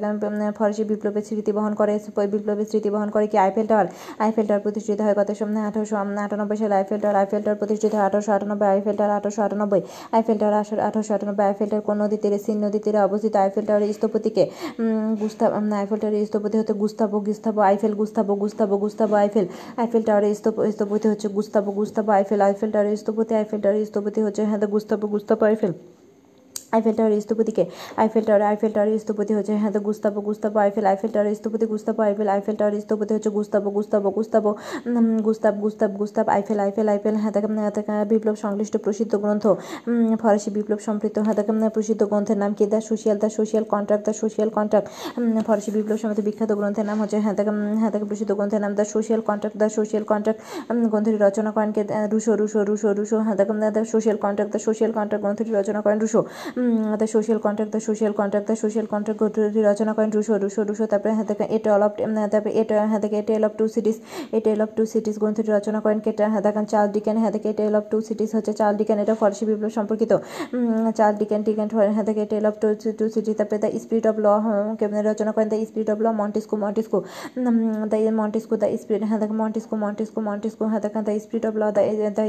[0.58, 1.94] ফরাসি বিপ্লবের স্মৃতি বহন করে
[2.34, 3.88] বিপ্লবের স্মৃতি বহন করে কি আইফেল টাওয়ার?
[4.26, 8.06] আইফেল টাওয়ার প্রতিষ্ঠিত হয় কত সামনে আঠারোশো আটানব্বই সালে আইফেল টাওয়ার আইফেল টাওয়ার প্রতিষ্ঠিত হয়
[8.10, 9.82] আঠারোশো আটানব্বই, আইফেল টাওয়ার আঠারোশো আটানব্বই।
[10.16, 10.56] আইফেল টাওয়ার
[10.88, 14.44] আঠারোশো আটানব্বই, আইফেল টাওয়ার কোন নদী তীরে সিন নদী তীরে অবস্থিত। আইফেল টাওয়ারের স্থপতিকে
[15.22, 15.50] গুস্তাব
[15.82, 19.46] আইফেল টাওয়ারের স্থপতি হতে Gustavo Gustavo, Eiffel Gustavo Gustavo Gustavo Eiffel
[19.78, 20.34] Eiffel টাওয়ারের
[20.72, 25.44] স্থপতি হচ্ছে গুস্তাবো গুস্তাবো আইফেল আইফেল টাওয়ারের স্থপতি আইফেল টাওয়ারের স্থপতি হচ্ছে হ্যাঁ গুস্তাবো গুস্তাবো
[25.46, 25.74] আইফেল
[26.76, 27.64] আইফেল টাওয়ারের স্থপতিকে।
[28.02, 32.02] আইফেল টাওয়ার আইফেল টাওয়ার স্থপতি হচ্ছে হ্যাঁ তো Gustavo Gustavo Eiffel Eiffel Tower স্থপতি, গুস্তাবো
[32.08, 34.52] আইফেল আইফেল টাওয়ার স্থপতি হচ্ছে Gustavo Gustavo Gustavo
[35.28, 39.46] Gustave Gustave Gustave Eiffel Eiffel Eiffel হ্যাঁ বিপ্লব সংশ্লিষ্ট প্রসিদ্ধ গ্রন্থ
[40.22, 41.36] ফরাসি বিপ্লব সম্পৃক্ত হ্যাঁ
[41.76, 42.66] প্রসিদ্ধ গ্রন্থের নাম কি?
[42.74, 44.88] The Social The Social Contract, The Social Contract
[45.48, 47.36] ফরাসি বিপ্লব সমিতি বিখ্যাত গ্রন্থের নাম হচ্ছে হ্যাঁ
[47.82, 50.40] হ্যাঁ প্রসিদ্ধ গ্রন্থের নাম The Social Contract, The Social Contract
[50.92, 51.82] গ্রন্থটি রচনা করেন কে?
[52.14, 53.36] রুশো রুশো রুশো রুশো হ্যাঁ
[53.94, 56.22] Social Contract, The Social Contract, গ্রন্থটি রচনা করেন Rousseau
[57.02, 60.86] The Social Contract The Social Contract The Social Contract গ্রন্থটি রচনা করেন রুশো রুশো রুশো,
[60.92, 61.92] তারপরে হ্যাঁ থেকে এ টেল অফ
[62.34, 63.98] তারপরে এ হ্যাঁ থেকে A Tale of Two Cities,
[64.38, 67.50] A Tale of Two Cities গ্রন্থটি রচনা করেন, কেটা হ্যাঁ দেখেন, চার্ল ডিকেন হ্যাঁ থেকে
[67.60, 70.12] টেল অফ টু সিটিস হচ্ছে চার্ল ডিকেন, এটা ফরাসি বিপ্লব সম্পর্কিত।
[70.98, 72.68] চার্ল ডিকেন ডিকেন হ্যাঁ থেকে Tale of Two
[73.00, 74.28] Two Cities, তারপরে দ্য স্পিরিট অফ ল
[75.10, 76.98] রচনা করেন The Spirit of Law Montesquieu Montesquieu.
[77.92, 81.64] The Montesquieu The Spirit হ্যাঁ দেখেন, মন্টিস্কো মন্টিস্কো মন্টিস্কো হ্যাঁ দেখেন The Spirit of Law
[81.76, 81.82] The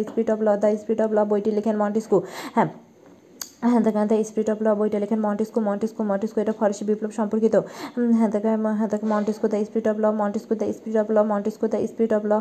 [0.09, 2.19] Spirit of Law The Spirit of Law বইটি লেখেন Montesquieu
[2.59, 2.71] হ্যাঁ।
[3.63, 3.83] হ্যাঁ
[4.25, 7.55] স্পিরিট অফ ল বইটা লেখেন মন্টিস্কো মন্টিস্কো মন্টিস্কো এটা ফরাসি বিপ্লব সম্পর্কিত
[8.19, 11.79] হ্যাঁ দেখা হ্যাঁ Montesquieu The Spirit of Law Montesquieu The Spirit of Law Montesquieu The
[11.87, 12.33] Spirit of Law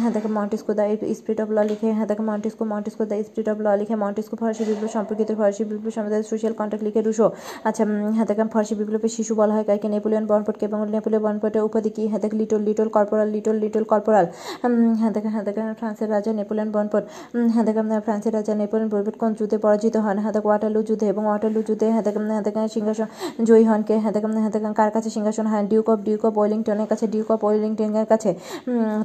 [0.00, 0.84] হ্যাঁ দেখা Montesquieu The
[1.18, 4.62] Spirit of Law লিখে হ্যাঁ দেখা Montesquieu Montesquieu The Spirit of Law লিখে মন্টিস্কো ফরাসি
[4.64, 7.26] বিপ্লব সম্পর্কিত ফরাসি বিপ্লব সম্পর্কিত সোশ্যাল কন্ট্যাক্ট লিখে রুশো
[7.64, 7.82] আচ্ছা
[8.16, 12.02] হ্যাঁ দেখা ফরাসি বিপ্লবের শিশু বলা হয় কাকে নেপোলিয়ন বনপটকে এবং নেপোলিয়ন বনপটের উপাধি কি
[12.06, 14.26] হ্যাঁ দেখা little little corporal little little corporal
[14.62, 17.04] হ্যাঁ হ্যাঁ দেখা ফ্রান্সের রাজা নেপোলিয়ন বনপট
[17.52, 21.22] হ্যাঁ দেখা ফ্রান্সের রাজা নেপোলিয়ন বনপট কোন যুদ্ধে পরাজিত হন হ্যাঁ দেখা ওয়াটারলু যুদ্ধে এবং
[21.30, 23.08] ওয়াটারলু যুদ্ধে হাতেকাম হাতেকাম সিংহাসন
[23.48, 23.94] জয়ী হন কে?
[24.04, 25.46] হাতেকাম হাতেকাম কার কাছে সিংহাসন?
[25.52, 28.30] হ্যাঁ ডিউক অফ ডিউক অফ ওয়েলিংটনের কাছে, ডিউক অফ ওয়েলিংটনের কাছে।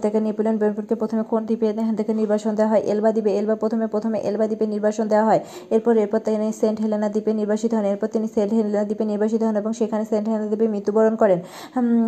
[0.03, 3.85] থেকে নেপোলিয়ন বেনফোর্ডকে প্রথমে কোন দ্বীপে হ্যাঁ থেকে নির্বাসন দেওয়া হয়। এলবা দ্বীপে এলবা প্রথমে
[3.93, 5.41] প্রথমে এলবা দ্বীপে নির্বাসন দেওয়া হয়।
[5.75, 9.55] এরপর এরপর তিনি সেন্ট হেলেনা দ্বীপে নির্বাসিত হন। এরপর তিনি সেন্ট হেলেনা দ্বীপে নির্বাসিত হন
[9.61, 11.39] এবং সেখানে সেন্ট হেলেনা দ্বীপে মৃত্যুবরণ করেন।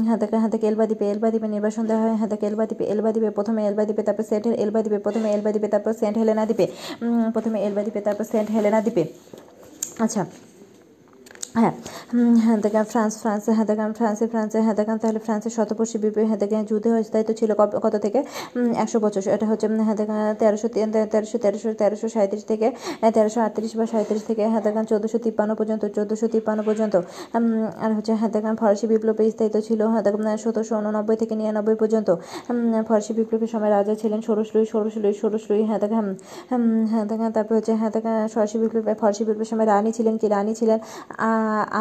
[0.10, 3.62] হাতেকে হাতেকে এলবা দ্বীপে এলবা দ্বীপে নির্বাসন দেওয়া হয়। হাতেকে এলবা দ্বীপে এলবা দ্বীপে প্রথমে
[3.70, 6.66] এলবা দ্বীপে, তারপর সেন্ট এলবা দ্বীপে প্রথমে এলবা দ্বীপে, তারপর সেন্ট হেলেনা দ্বীপে।
[7.36, 9.04] প্রথমে এলবা দ্বীপে, তারপর সেন্ট হেলেনা দ্বীপে।
[9.98, 10.22] আচ্ছা
[11.56, 11.74] হ্যাঁ
[12.44, 16.40] হ্যাঁ দেখেন ফ্রান্স ফ্রান্সে হ্যাঁ দেখেন ফ্রান্সে ফ্রান্সে হ্যাঁ দেখেন তাহলে ফ্রান্সের শতবর্ষী বিপ্লবী হ্যাঁ
[16.44, 17.52] দেখেন যুদ্ধে স্থায়িত্ব ছিল
[17.86, 18.20] কত থেকে
[18.84, 22.68] একশো বছর এটা হচ্ছে হ্যাঁ দেখেন তেরোশো তেরোশো তেরোশো তেরোশো সাঁত্রিশ থেকে
[23.16, 26.96] তেরোশো আটত্রিশ বা সাঁত্রিশ থেকে হ্যাঁ দেখেন চোদ্দোশো তিপ্পান্ন পর্যন্ত চোদ্দোশো তিপ্পান্ন পর্যন্ত
[27.84, 32.10] আর হচ্ছে হ্যাঁ দেখেন ফরাসি বিপ্লবে স্থায়িত্ব ছিল হ্যাঁ দেখেন সতেরোশো উননব্বই থেকে নিরানব্বই পর্যন্ত
[32.88, 36.06] ফরাসি বিপ্লবের সময় রাজা ছিলেন ষোড়শলুই ষোড়শলুই ষোড়শলুই হ্যাঁ দেখেন
[36.92, 40.54] হ্যাঁ দেখেন তারপর হচ্ছে হ্যাঁ দেখেন ফরাসি বিপ্লব ফরাসি বিপ্লবের সময় রানী ছিলেন কি রানী
[40.56, 40.80] ছিলেন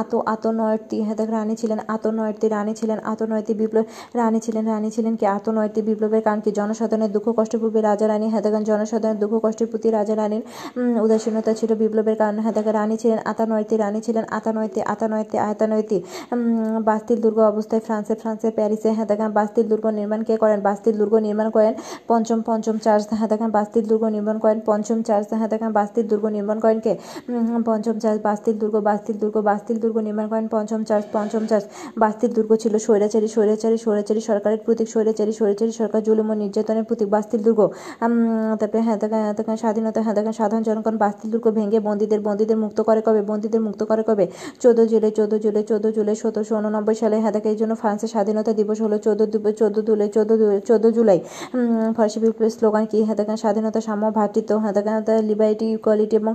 [0.00, 3.84] আতো আতো নয়টি হ্যাঁ রানী ছিলেন আতো নয়টি রানী ছিলেন আতো নয়টি বিপ্লব,
[4.20, 5.24] রানী ছিলেন রানী ছিলেন কি?
[5.36, 6.50] আতো নয়টি বিপ্লবের কারণ কি?
[6.58, 10.42] জনসাধারণের দুঃখ কষ্ট পূর্বে রাজা, রানী হ্যাঁ দেখেন জনসাধারণের দুঃখ, কষ্টের প্রতি রাজা, রানীর
[11.04, 15.06] উদাসীনতা ছিল বিপ্লবের কারণে হ্যাঁ দেখেন রানী ছিলেন আতা নয়টি রানী ছিলেন আতা নয়টি আতা
[15.12, 15.98] নয়টি আয়তা নয়টি
[16.88, 20.58] বাস্তিল দুর্গ অবস্থায় ফ্রান্সে ফ্রান্সে, প্যারিসে হ্যাঁ দেখেন বাস্তিল দুর্গ নির্মাণ কে করেন?
[20.68, 21.72] বাস্তিল দুর্গ নির্মাণ করেন
[22.10, 26.24] পঞ্চম পঞ্চম চার্জ হ্যাঁ দেখেন বাস্তিল দুর্গ নির্মাণ করেন পঞ্চম চার্জ হ্যাঁ দেখেন বাস্তিল দুর্গ
[26.36, 26.92] নির্মাণ করেন কে?
[27.68, 31.64] পঞ্চম চার্জ বাস্তিল দুর্গ বাস্তিল দুর্গ বাস্তিল দুর্গ নির্মাণ করেন, পঞ্চম চার্জ পঞ্চম চার্জ
[32.02, 37.08] বাস্তিল দুর্গ ছিল স্বৈরাচারী স্বৈরাচারী স্বৈরাচারী সরকারের প্রতীক, স্বৈরাচারী স্বৈরাচারী সরকার, জুলুম ও নির্যাতনের প্রতীক
[37.14, 37.60] বাস্তিল দুর্গ।
[38.60, 38.98] তারপরে হ্যাঁ
[39.38, 43.20] দেখেন স্বাধীনতা হ্যাঁ দেখেন সাধারণ জনগণ বাস্তিল দুর্গ ভেঙে বন্দীদের বন্দীদের মুক্ত করে কবে?
[43.30, 44.24] বন্দীদের মুক্ত করে কবে?
[44.62, 48.52] চোদ্দ জুলাই চোদ্দ জুলাই চোদ্দ জুলাই সতেরোশো উননব্বই সালে হ্যাঁ দেখেন এই জন্য ফ্রান্সের স্বাধীনতা
[48.58, 49.20] দিবস হলো চোদ্দ
[49.60, 50.30] চোদ্দ জুলাই, চোদ্দ
[50.68, 51.18] চোদ্দ জুলাই।
[51.96, 52.98] ফরাসি বিপ্লবের স্লোগান কি?
[53.06, 54.94] হ্যাঁ দেখেন স্বাধীনতা, সাম্য ভ্রাতৃত্ব হ্যাঁ দেখেন
[55.30, 56.32] লিবারিটি ইকুয়ালিটি এবং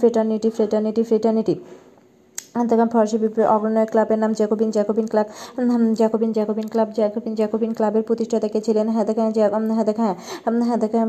[0.00, 1.54] ফ্রেটার্নিটি ফ্রেটার্নিটি ফ্রেটার্নিটি
[2.54, 5.26] দেখেন ফরাসি বিপ্লবের অগ্রণয় ক্লাবের নাম Jacobin Jacobin club
[5.98, 9.28] Jacobin Jacobin club, Jacobin Jacobin ক্লাবের প্রতিষ্ঠাতা কে ছিলেন হ্যাঁ দেখেন
[9.76, 10.14] হ্যাঁ দেখেন
[10.68, 11.06] হ্যাঁ দেখেন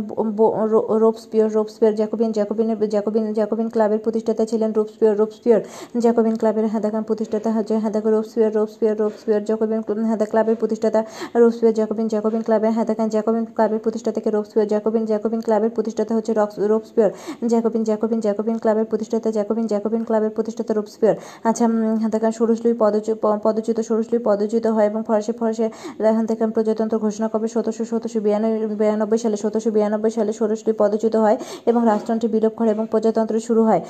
[1.03, 5.61] রোপসপিয়র রোপসপিয়র, জ্যাকোবিন জ্যাকোবিনের জ্যাকোবিন জ্যাকোবিন ক্লাবের প্রতিষ্ঠাতা ছিলেন রোপসপিয়র রোপসপিয়র,
[6.03, 10.99] জ্যাকোবিন ক্লাবের হ্যাঁ দেখেন, প্রতিষ্ঠাতা হচ্ছে হ্যাঁ দেখেন, রোপসপিয়র রোপসপিয়র রোপসপিয়র, জ্যাকোবিন হ্যাঁ ক্লাবের প্রতিষ্ঠাতা
[11.41, 16.31] রোপসপিয়র, জ্যাকোবিন জ্যাকোবিন ক্লাবের হ্যাঁ দেখেন, জ্যাকোবিন ক্লাবের প্রতিষ্ঠাতাকে রোপসপিয়র, জ্যাকোবিন জ্যাকোবিন ক্লাবের প্রতিষ্ঠাতা হচ্ছে
[16.73, 17.11] রোপসপিয়র,
[17.51, 21.15] জ্যাকোবিন জ্যাকোবিন জ্যাকোবিন ক্লাবের প্রতিষ্ঠাতা, জ্যাকোবিন জ্যাকোবিন ক্লাবের প্রতিষ্ঠাতা রোপসপিয়র
[21.49, 21.65] আচ্ছা
[22.13, 25.63] থেকে সরুসলুই পদচ্যুত পদচ্যুত সরুসলুই পদচ্যুত হয় এবং ফরাসি ফরাসি
[26.29, 28.19] থেকে প্রজাতন্ত্র ঘোষণা করবে সতেরোশো সতেরোশো
[28.79, 31.37] বিরানব্বই সালে, সতেরোশো বিরানব্বই সালে সরুসলুই পদচ্যুত হয়
[31.69, 33.81] এবং রাজতন্ত্রে বিলোপ করে এবং প্রজাতন্ত্র শুরু হয়।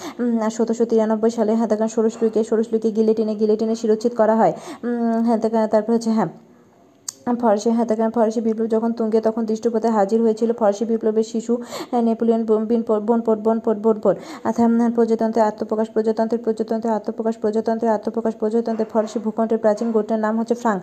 [0.58, 4.54] সতেরোশো তিরানব্বই সালে দেখেন সরুসলুইকে সরুসলুইকে গিলেটিনে গিলেটিনে শিরোচ্ছেদ করা হয়।
[5.26, 5.40] হ্যাঁ
[5.74, 6.30] তারপর হচ্ছে হ্যাঁ
[7.28, 11.54] ফরাসি হাতাকান ফরাসি বিপ্লব যখন তুঙ্গে তখন দৃষ্টপথে হাজির হয়েছিল, ফরাসি বিপ্লবের শিশু
[12.08, 14.16] নেপোলিয়ন বিন, বন পট বন পট বন পট
[14.48, 20.56] অর্থাৎ প্রজাতন্ত্রের আত্মপ্রকাশ, প্রজাতন্ত্রের প্রজাতন্ত্রের আত্মপ্রকাশ প্রজাতন্ত্রের আত্মপ্রকাশ, প্রজাতন্ত্রের ফরাসি ভূখণ্ডের প্রাচীন গোটের নাম হচ্ছে
[20.64, 20.76] ফ্রাং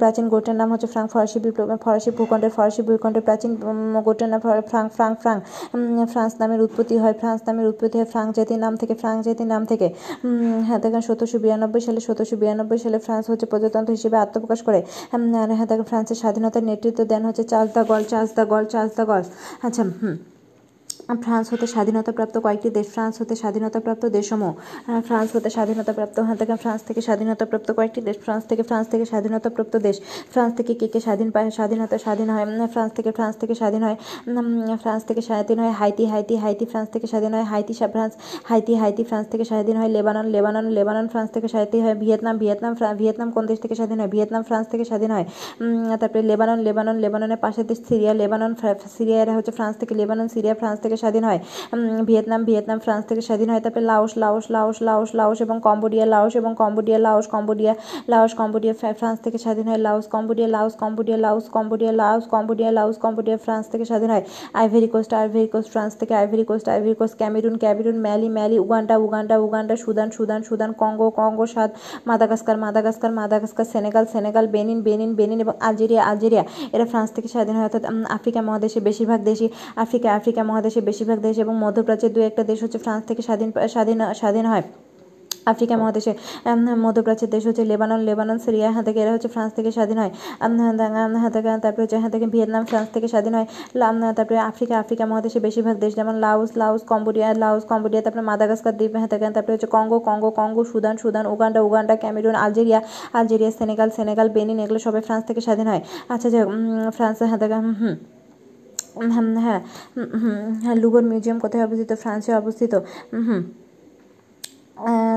[0.00, 3.50] প্রাচীন গোটের নাম হচ্ছে ফ্রাং, ফরাসি বিপ্লব ফরাসি ভূখণ্ডের ফরাসি ভূখণ্ডের প্রাচীন
[4.06, 4.40] গোটের নাম
[4.70, 5.36] ফ্রাং ফ্রাং ফ্রাং
[6.12, 9.62] ফ্রান্স নামের উৎপত্তি হয়, ফ্রান্স নামের উৎপত্তি হয় ফ্রাং জাতির নাম থেকে, ফ্রাং জাতির নাম
[9.70, 9.86] থেকে
[10.68, 15.88] হ্যাঁ সতেরোশো বিরানব্বই সালে, সতেরোশো বিরানব্বই সালে ফ্রান্স হচ্ছে প্রজাতন্ত্র হিসেবে আত্মপ্রকাশ করে হ্যাঁ দেখেন
[15.88, 19.22] ফ্রান্সের স্বাধীনতার নেতৃত্ব দেন হচ্ছে Charles de Gaulle, Charles de Gaulle, Charles de Gaulle.
[19.62, 20.31] আচ্ছা হুম।
[21.24, 24.52] ফ্রান্স হতে স্বাধীনতাপ্রাপ্ত কয়েকটি দেশ ফ্রান্স হতে স্বাধীনতাপ্রাপ্ত দেশসমূহ
[25.02, 29.74] ফ্রান্স হতে স্বাধীনতাপ্রাপ্ত হ্যাঁ থেকে ফ্রান্স থেকে স্বাধীনতাপ্রাপ্ত কয়েকটি দেশ ফ্রান্স থেকে ফ্রান্স থেকে স্বাধীনতাপ্রাপ্ত
[29.78, 29.96] দেশ
[30.32, 33.96] ফ্রান্স থেকে কে কে স্বাধীন পায় স্বাধীনতা স্বাধীন হয় ফ্রান্স থেকে ফ্রান্স থেকে স্বাধীন হয়
[34.82, 38.12] ফ্রান্স থেকে স্বাধীন হয় হাইতি হাইতি হাইতি ফ্রান্স থেকে স্বাধীন হয় Haiti France
[38.44, 42.72] Haiti Haiti France থেকে স্বাধীন হয় লেবানন লেবানন লেবানন ফ্রান্স থেকে স্বাধীন হয় ভিয়েতনাম ভিয়েতনাম
[42.96, 45.26] ভিয়েতনাম কোন দেশ থেকে স্বাধীন হয় ভিয়েতনাম ফ্রান্স থেকে স্বাধীন হয়
[46.00, 48.50] তারপরে লেবানন লেবানন লেবাননের পাশের দেশ সিরিয়া লেবানন
[48.96, 51.40] সিরিয়া হচ্ছে ফ্রান্স থেকে লেবানন সিরিয়া ফ্রান্স থেকে স্বাধীন হয়।
[52.08, 56.32] ভিয়েতনাম ভিয়েতনাম, ফ্রান্স থেকে স্বাধীন হয়। তারপরে Laos Laos Laos Laos Laos এবং কম্বোডিয়া, লাওস
[56.40, 57.72] এবং Cambodia, Laos Cambodia
[58.12, 62.96] Laos, Cambodia France থেকে স্বাধীন হয়। Laos, Cambodia Laos Cambodia Laos Cambodia Laos Cambodia Laos,
[63.04, 64.24] Cambodia, France থেকে স্বাধীন হয়।
[64.60, 68.94] Ivory Coast Ivory Coast, France থেকে Ivory Coast Ivory Coast, Cameroon Cameroon, Mali Mali, Uganda
[69.06, 71.70] Uganda Uganda, Sudan Sudan Sudan, Congo Congo, Chad,
[72.08, 77.54] Madagascar Madagascar Madagascar, Senegal Senegal, Benin Benin Benin এবং Algeria Algeria, এরা France থেকে স্বাধীন
[77.58, 77.84] হয়। অর্থাৎ
[78.16, 79.48] Africa মহাদেশে বেশিরভাগ দেশই
[79.84, 83.98] আফ্রিকা আফ্রিকা মহাদেশে বেশিরভাগ দেশ এবং মধ্যপ্রাচ্যের দু একটা দেশ হচ্ছে ফ্রান্স থেকে স্বাধীন স্বাধীন
[84.20, 84.64] স্বাধীন হয়।
[85.52, 86.12] আফ্রিকা মহাদেশে
[86.84, 90.12] মধ্যপ্রাচ্যের দেশ হচ্ছে লেবানন লেবানন, সিরিয়া হ্যাঁ থেকে এরা হচ্ছে ফ্রান্স থেকে স্বাধীন হয়।
[91.20, 91.32] হ্যাঁ
[91.64, 93.46] তারপরে হচ্ছে হ্যাঁ থেকে ভিয়েতনাম, ফ্রান্স থেকে স্বাধীন হয়।
[94.18, 98.92] তারপরে আফ্রিকা আফ্রিকা মহাদেশে বেশিরভাগ দেশ যেমন Laos Laos Cambodia Laos Cambodia, তারপরে মাদাগাস্কার দ্বীপ
[99.00, 102.80] হ্যাঁ থেকে তারপরে হচ্ছে Congo Congo Congo, Sudan Sudan, Uganda Uganda, Cameroon, Algeria
[103.18, 106.40] Algeria, Senegal Senegal, Benin, এগুলো সবাই ফ্রান্স থেকে স্বাধীন হয়। আচ্ছা যে
[106.96, 107.96] ফ্রান্স হ্যাঁ থেকে হুম।
[109.36, 109.60] হ্যাঁ
[110.62, 111.90] হ্যাঁ লুবর মিউজিয়াম কোথায় অবস্থিত?
[112.02, 112.72] ফ্রান্সে অবস্থিত?
[113.20, 113.42] হুম।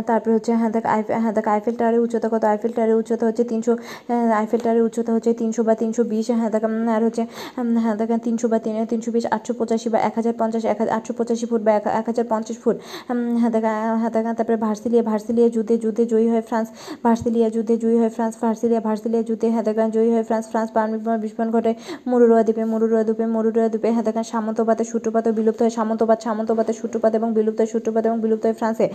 [0.10, 2.44] তারপরে হচ্ছে হ্যাঁ দেখ আইফেল হ্যাঁ দেখ আইফেল টাওয়ারের উচ্চতা কত?
[2.54, 3.74] আইফেল টাওয়ারের উচ্চতা হচ্ছে তিনশো
[4.42, 6.64] আইফেল টাওয়ারের উচ্চতা হচ্ছে তিনশো বা তিনশো বিশ হ্যাঁ দেখ
[6.96, 7.24] আর হচ্ছে
[7.84, 11.12] হ্যাঁ দেখ, তিনশো বা তিন, তিনশো বিশ, আটশো পঁচাশি বা এক হাজার পঞ্চাশ, এক আটশো
[11.18, 12.76] পঁচাশি ফুট বা এক হাজার পঞ্চাশ ফুট
[13.42, 13.64] হ্যাঁ দেখ
[14.02, 16.68] হ্যাঁ দেখ, তারপরে ভার্সিলিয়া ভার্সিলিয়া যুদ্ধে যুদ্ধে জয়ী হয় ফ্রান্স,
[17.06, 21.02] ভার্সিলিয়া যুদ্ধে জয়ী হয় ফ্রান্স, ভার্সিলিয়া ভার্সিলিয়া যুদ্ধে হ্যাঁ দেখ, জয়ী হয় ফ্রান্স ফ্রান্স পারমিট
[21.24, 21.72] বিস্ফোরণ ঘটে,
[22.12, 27.12] মরুরোয়া দ্বীপে মরুরোয়া দ্বীপে মরুরোয়া দ্বীপে হ্যাঁ দেখ সামন্তবাদের সূত্রপাত বিলুপ্ত হয়, সামন্তবাদ সামন্তবাদের সূত্রপাত
[27.20, 28.88] এবং বিলুপ্ত হয়, সূত্রপাত এবং বিলুপ্ত হয় ফ্রান্সে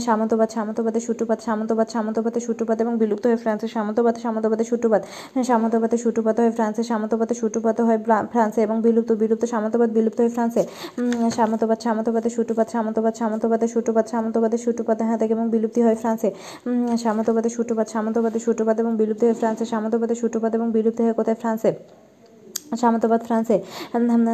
[0.00, 5.02] সামন্তবাদ সামন্ত সামন্তবাদের সূত্রপাত, সামন্তবাদ, সামন্তবাদের সূত্রপাত এবং বিলুপ্ত হয়ে ফ্রান্সের সামন্তবাদ, সামন্তবাদের সূত্রপাত।
[5.46, 7.98] সামন্তবাদের সূত্রপাত হয়ে ফ্রান্সের সামন্তবাদের সূত্রপাত হয়
[8.32, 10.62] ফ্রান্সে এবং বিলুপ্ত বিলুপ্ত, সামন্তবাদ, বিলুপ্ত হয়ে ফ্রান্সে।
[11.36, 16.30] সামন্তবাদ, সামন্তবাদের সূত্রপাত, সামন্তবাদ, সামন্তবাদের সূত্রপাত সামন্তবাদের সূত্রপাত হ্যাঁ থেকে এবং বিলুপ্তি হয় ফ্রান্সে।
[17.04, 21.38] সামন্তবাদের সূত্রপাত সামন্তবাদের সূত্রপাত এবং বিলুপ্তি হয়ে ফ্রান্সে, সামন্তবাদের সূত্রপাত এবং বিলুপ্তি হয়ে কোথায়?
[21.42, 21.72] ফ্রান্সে।
[22.82, 23.56] সামন্তবাদ ফ্রান্সে।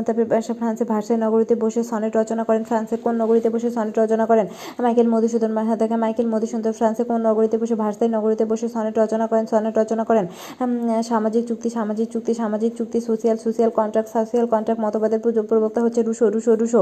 [0.07, 0.27] তারপরে
[0.61, 4.47] ফ্রান্সে ভার্সাই নগরীতে বসে সনেট রচনা করেন। ফ্রান্সের কোন নগরীতে বসে সনেট রচনা করেন?
[4.85, 9.27] মাইকেল মধুসূদন হ্যাঁ দেখেন, মাইকেল মধুসূদন ফ্রান্সে কোন নগরীতে বসে ভার্সাই নগরীতে বসে সনেট রচনা
[9.31, 10.27] করেন, সনেট রচনা করেন?
[11.11, 16.25] সামাজিক চুক্তি সামাজিক চুক্তি সামাজিক চুক্তি, social social contract social contract, মতবাদের প্রবক্তা হচ্ছে রুশো
[16.35, 16.81] রুশো রুশো।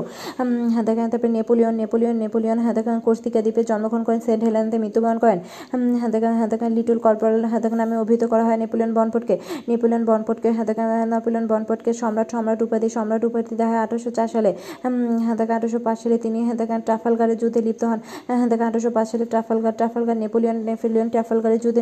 [0.73, 5.19] হ্যাঁ দেখেন, তারপরে নেপোলিয়ন নেপোলিয়ন নেপোলিয়ন হ্যাঁ দেখেন কোর্সিকা দ্বীপে জন্মগ্রহণ করেন, সেন্ট হেলেনাতে মৃত্যুবরণ
[5.25, 5.39] করেন।
[6.15, 9.35] দেখেন দেখেন, লিটল কর্পোরাল দেখেন নামে অভিহিত করা হয় নেপোলিয়ন বনপটকে।
[9.71, 14.51] নেপোলিয়ন বনপটকে দেখেন নেপোলিয়ন বনপটকে সম্রাট সম্রাট উপাধি সম্রাট উপাধি হয় আঠারোশো চার সালে
[15.25, 18.91] হ্যাঁ দেখেন আঠারোশো পাঁচ সালে তিনি হ্যাঁ দেখেন ট্রাফালগারের যুদ্ধে লিপ্ত হন। হ্যাঁ দেখেন আঠারোশো
[18.97, 21.81] পাঁচ সালে ট্রাফালগার ট্রাফালগার নেপোলিয়ন নেপোলিয়ন ট্রাফালগারের যুদ্ধে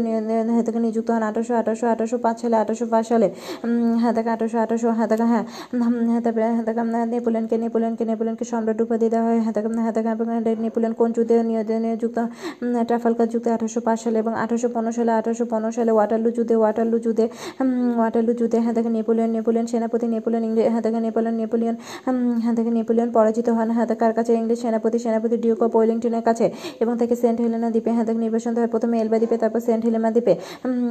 [0.54, 3.28] হ্যাঁ দেখেন নিযুক্ত হন। আঠারোশো আঠারোশো আঠারোশো পাঁচ সালে, আঠারোশো পাঁচ সালে
[4.02, 5.44] হ্যাঁ দেখেন আঠারোশো আঠারোশো হ্যাঁ দেখেন হ্যাঁ
[6.10, 10.16] হ্যাঁ তারপরে হ্যাঁ দেখেন নেপোলিয়নকে নেপোলিয়নকে নেপোলিয়নকে সম্রাট উপাধি দেওয়া হয়। হ্যাঁ দেখেন হ্যাঁ দেখেন
[10.64, 11.34] নেপোলিয়ন কোন যুদ্ধে
[11.86, 12.18] নিযুক্ত
[12.88, 16.98] ট্রাফালগার যুদ্ধে আঠারোশো পাঁচ সালে এবং আঠারোশো পনেরো সালে, আঠারোশো পনেরো সালে ওয়াটারলু যুদ্ধে ওয়াটারলু
[17.06, 17.24] যুদ্ধে
[18.00, 21.74] ওয়াটারলু যুদ্ধে হ্যাঁ দেখেন নেপোলিয়ন নেপোলিয়ন সেনাপতি নেপোলিয়ন ইংরেজ হ্যাঁ দেখেন নেপোলিয়ন নেপোলিয়ন
[22.44, 26.46] হ্যাঁ দেখেন নেপোলিয়ন পরাজিত হন হ্যাঁ কার কাছে ইংরেজ সেনাপতি সেনাপতি ডিউক অফ ওয়েলিংটনের কাছে
[26.82, 30.10] এবং তাকে সেন্ট হেলেনা দ্বীপে হ্যাঁ দেখেন নির্বাসন হয় প্রথমে এলবা দ্বীপে, তারপর সেন্ট হেলেনা
[30.14, 30.34] দ্বীপে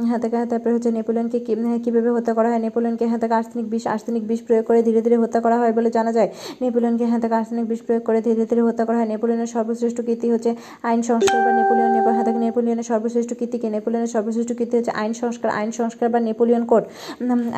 [0.08, 1.38] হ্যাঁ দেখেন তারপরে হচ্ছে নেপোলিয়নকে
[1.84, 5.16] কীভাবে হত্যা করা হয়, নেপোলিয়নকে হ্যাঁ দেখেন আর্সেনিক বিষ আর্সেনিক বিষ প্রয়োগ করে ধীরে ধীরে
[5.22, 6.28] হত্যা করা হয় বলে জানা যায়।
[6.62, 10.26] নেপোলিয়নকে হ্যাঁ দেখেন আর্সেনিক বিষ প্রয়োগ করে ধীরে ধীরে হত্যা করা হয়। নেপোলিয়নের সর্বশ্রেষ্ঠ কীর্তি
[10.34, 10.50] হচ্ছে
[10.88, 15.48] আইন সংস্কার বা নেপোলিয়ন হ্যাঁ দেখেন নেপোলিয়নের সর্বশ্রেষ্ঠ কীর্তিকে নেপোলিয়নের সর্বশ্রেষ্ঠ কীর্তি হচ্ছে আইন সংস্কার
[15.58, 16.84] আইন সংস্কার বা নেপোলিয়ন কোড।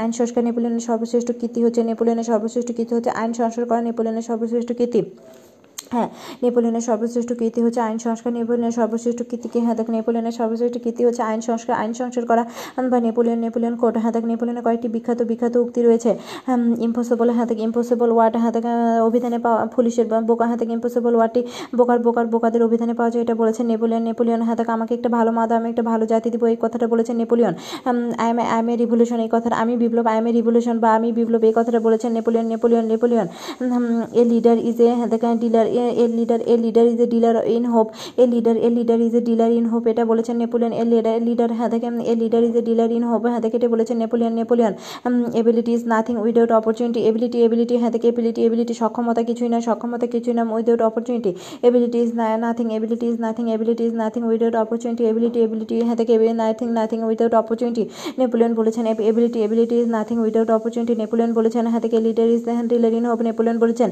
[0.03, 4.71] আইন সংস্কার, নেপোলিয়নের সর্বশ্রেষ্ঠ কীর্তি হচ্ছে নেপোলিয়নের সর্বশ্রেষ্ঠ কীর্তি হচ্ছে আইন সংস্কার করা নেপোলিয়নের সর্বশ্রেষ্ঠ
[4.79, 5.01] কীর্তি।
[5.95, 6.09] হ্যাঁ
[6.45, 11.23] নেপোলিয়নের সর্বশ্রেষ্ঠ কীর্তি হচ্ছে আইন সংস্কার। নেপোলিয়নের সর্বশ্রেষ্ঠ কীর্তিকে হ্যাঁ দেখ, নেপোলিয়নের সর্বশ্রেষ্ঠ কীর্তি হচ্ছে
[11.31, 12.43] আইন সংস্কার আইন সংস্কার করা
[12.93, 16.11] বা নেপোলিয়ন নেপোলিয়ন কোড। হ্যাঁ দেখ, নেপোলিয়নের কয়েকটি বিখ্যাত বিখ্যাত উক্তি রয়েছে।
[16.87, 18.65] ইম্পসিবল হ্যাঁ দেখ ইম্পসিবল ওয়ার্ড হ্যাঁ দেখ
[19.09, 21.41] অভিধানে পাওয়া পুলিশের বোকা হ্যাঁ দেখ ইম্পসিবল ওয়ার্ডটি
[21.79, 25.31] বোকার বোকার, বোকাদের অভিধানে পাওয়া যায়। এটা বলেছেন নেপোলিয়ন নেপোলিয়ন হ্যাঁ দেখ, আমাকে একটা ভালো
[25.37, 27.55] মা দাও আমি একটা ভালো জাতি দিব, এই কথাটা বলেছেন Napoleon.
[28.23, 30.89] I am I am a revolution এই কথাটা, আমি বিপ্লব আই এম এ রিভলিউশন বা
[30.99, 33.27] আমি বিপ্লব, এই কথাটা বলেছেন Napoleon Napoleon Napoleon.
[34.21, 35.80] A leader is a হ্যাঁ দেখ dealer a
[36.17, 39.51] leader a leader is a dealer in hope a leader a leader is a dealer
[39.51, 42.91] in hope এটা বলেছেন নেপোলিয়ন, এ লিডার লিডার হ্যাঁ দেখেন, a leader is a dealer
[42.91, 44.73] in hope হ্যাঁ দেখে এটা বলেছেন Napoleon Napoleon
[45.35, 50.07] ability is nothing without opportunity ability ability হ্যাঁ দেখে এবিলিটি এবিলিটি সক্ষমতা কিছুই না সক্ষমতা
[50.07, 51.31] কিছুই না without opportunity
[51.63, 52.11] ability is
[52.45, 56.99] nothing ability is nothing ability is nothing without opportunity ability ability হ্যাঁ দেখে nothing nothing
[57.03, 57.83] without opportunity
[58.19, 62.93] Napoleon বলেছেন ability ability is nothing without opportunity Napoleon বলেছেন হ্যাঁ দেখে leader is dealer
[62.93, 63.91] in hope Napoleon বলেছেন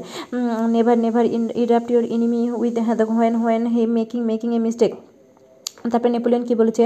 [0.67, 2.75] never never in your your enemy with
[3.15, 5.08] when when he making making a mistake.
[5.91, 6.83] তারপরে Napoleon কি বলেছে?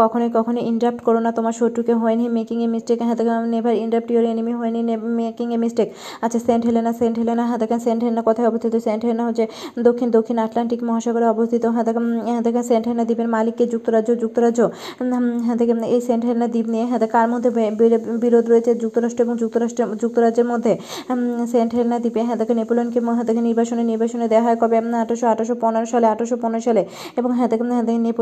[0.00, 4.24] কখনোই কখনোই ইন্টারাপ্ট করো না, তোমার শত্রুকে হয়নি মেকিং এ মিস্টেক দেখেন never interrupt your
[4.32, 4.74] enemy when
[5.20, 5.88] making a mistake
[6.24, 8.74] আচ্ছা সেন্ট হেলেনা সেন্ট হেলেনা দেখেন সেন্ট হেলেনা কোথায় অবস্থিত?
[8.86, 9.44] সেন্ট হেলেনা হচ্ছে
[9.86, 11.84] দক্ষিণ দক্ষিণ আটলান্টিক মহাসাগরে অবস্থিত। হ্যাঁ
[12.46, 14.60] দেখেন সেন্ট হেলেনা দ্বীপের মালিককে যুক্তরাজ্য যুক্তরাজ্য
[15.60, 17.50] দেখেন এই সেন্ট হেলেনা দ্বীপ নিয়ে হ্যাঁ কার মধ্যে
[18.22, 18.70] বিরোধ রয়েছে?
[18.82, 20.72] যুক্তরাষ্ট্র এবং যুক্তরাষ্ট্র, যুক্তরাজ্যের মধ্যে।
[21.52, 24.76] সেন্ট হেলেনা দ্বীপে দেখেন নেপোলিয়নকে দেখেন নির্বাসনে নির্বাসনে দেওয়া হয় কবে?
[25.02, 26.82] আঠারোশো আঠারোশো পনেরো সালে, আঠারোশো পনেরো সালে।
[27.18, 27.68] এবং হ্যাঁ দেখেন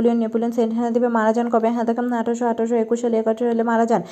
[0.07, 1.68] নেপোলিয়ন নেপোলিয়ন সেন্ট দ্বীপে মারা যান কবে?
[1.74, 4.02] হ্যাঁ দেখেন আঠারোশো আঠারোশো একুশ সালে একাত্তর সালে মারা যান।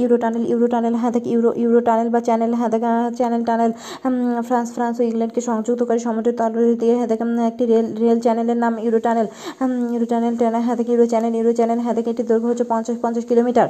[0.00, 2.82] ইউরো টানেল ইউরো টানেল হ্যাঁ দেখ, ইউরো ইউরো টানেল বা চ্যানেল হ্যাঁ দেখ,
[3.18, 3.72] চ্যানেল টানেল
[4.48, 8.58] ফ্রান্স ফ্রান্স ও ইংল্যান্ডকে সংযুক্ত করে সমুদ্রের তলদেশ দিয়ে হ্যাঁ দেখেন একটি রেল রেল চ্যানেলের
[8.64, 9.26] নাম Euro Tunnel.
[9.92, 12.96] Euro Tunnel Tunnel হ্যাঁ দেখ, ইউরো চ্যানেল ইউরো চ্যানেল হ্যাঁ দেখ এটি দৈর্ঘ্য হচ্ছে পঞ্চাশ
[13.04, 13.68] পঞ্চাশ কিলোমিটার।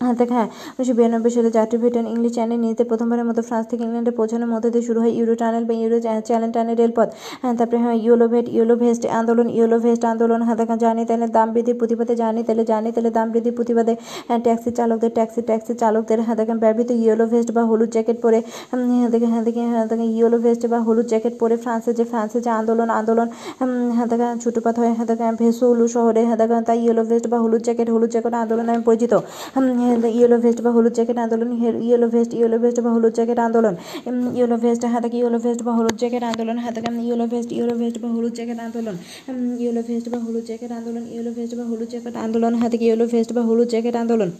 [0.00, 4.12] দেখ হ্যাঁ উনিশশো বিরানব্বই সালে যাত্রী ব্রিটেন ইংলিশ চ্যানেল নিতে প্রথমবারের মতো ফ্রান্স থেকে ইংল্যান্ডে
[4.18, 5.98] পৌঁছানোর মধ্যে দিয়ে শুরু হয় ইউরো টানেল বা ইউরো
[6.28, 7.08] চ্যানেল টানেল রেলপথ।
[7.42, 11.26] হ্যাঁ তারপরে হ্যাঁ ইউলো ভেট ইউলো ভেস্ট আন্দোলন ইউলো ভেস্ট আন্দোলন। হ্যাঁ দেখা জানি তাহলে
[11.36, 13.94] দাম বৃদ্ধির প্রতিবাদে, জানি তাহলে জানি তাহলে দাম বৃদ্ধির প্রতিবাদে
[14.28, 18.38] হ্যাঁ ট্যাক্সি চালকদের, ট্যাক্সি ট্যাক্সি চালকদের হ্যাঁ দেখেন ব্যবহৃত ইয়েলো ভেস্ট বা হলুদ জ্যাকেট পরে
[18.70, 22.40] হ্যাঁ দেখে হ্যাঁ দেখে হ্যাঁ দেখেন ইয়েলো ভেস্ট বা হলুদ জ্যাকেট পরে ফ্রান্সের যে ফ্রান্সের
[22.46, 23.28] যে আন্দোলন আন্দোলন
[23.96, 27.62] হ্যাঁ দেখেন ছুটুপাত হয় হ্যাঁ দেখেন ভেসুলু শহরে হ্যাঁ দেখেন তাই ইয়েলো ভেস্ট বা হলুদ
[27.66, 29.12] জ্যাকেট হলুদ জ্যাকেট আন্দোলন নামে পরিচিত।
[30.18, 31.48] ইয়েলো ভেস্ট বা হলুদ জ্যাকেট আন্দোলন
[31.86, 33.74] ইয়েলো ভেস্ট ইয়েলো ভেস্ট বা হলুদ জ্যাকেট আন্দোলন।
[34.38, 38.08] ইয়েলো ভেস্ট হাতে ইয়েলো ভেস্ট বা হলুদ জ্যাকেট আন্দোলন হাতে ইয়েলো ভেস্ট ইয়েলো ভেস্ট বা
[38.14, 38.96] হলুদ জ্যাকেট আন্দোলন।
[39.62, 43.30] ইয়েলো ভেস্ট বা হলুদ জ্যাকেট আন্দোলন, ইয়েলো ভেস্ট বা হলুদ জ্যাকেট আন্দোলন হাতে ইয়েলো ভেস্ট
[43.36, 44.30] বা হলুদ জ্যাকেট আন্দোলন।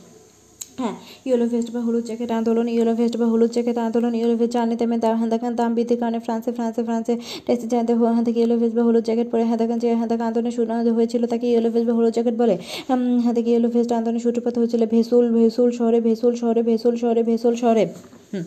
[0.81, 0.95] হ্যাঁ
[1.26, 4.74] ইয়েলো ভেস্ট বা হলুদ জ্যাকেট আন্দোলন ইয়েলো ভেস্ট বা হলুদ জ্যাকেট আন্দোলন ইয়েলো ভেস্ট জানি
[4.81, 7.14] তেমন দাম হ্যাঁ দেখেন, দাম বৃদ্ধির কারণে ফ্রান্সে ফ্রান্সে ফ্রান্সে
[7.47, 10.26] ট্যাক্সি জানতে হ্যাঁ থেকে ইয়েলো ভেস্ট বা হলুদ জ্যাকেট পরে হ্যাঁ দেখেন যে হ্যাঁ দেখেন
[10.31, 12.55] আন্দোলন শুরু হয়েছিল তাকে ইয়েলো ভেস্ট বা হলুদ জ্যাকেট বলে।
[13.24, 17.55] হ্যাঁ থেকে ইয়েলো ভেস্ট আন্দোলনের সূত্রপাত হয়েছিল ভেসুল ভেসুল শহরে ভেসুল শহরে ভেসুল শহরে ভেসুল
[17.62, 17.85] শহরে।
[18.33, 18.45] হুম।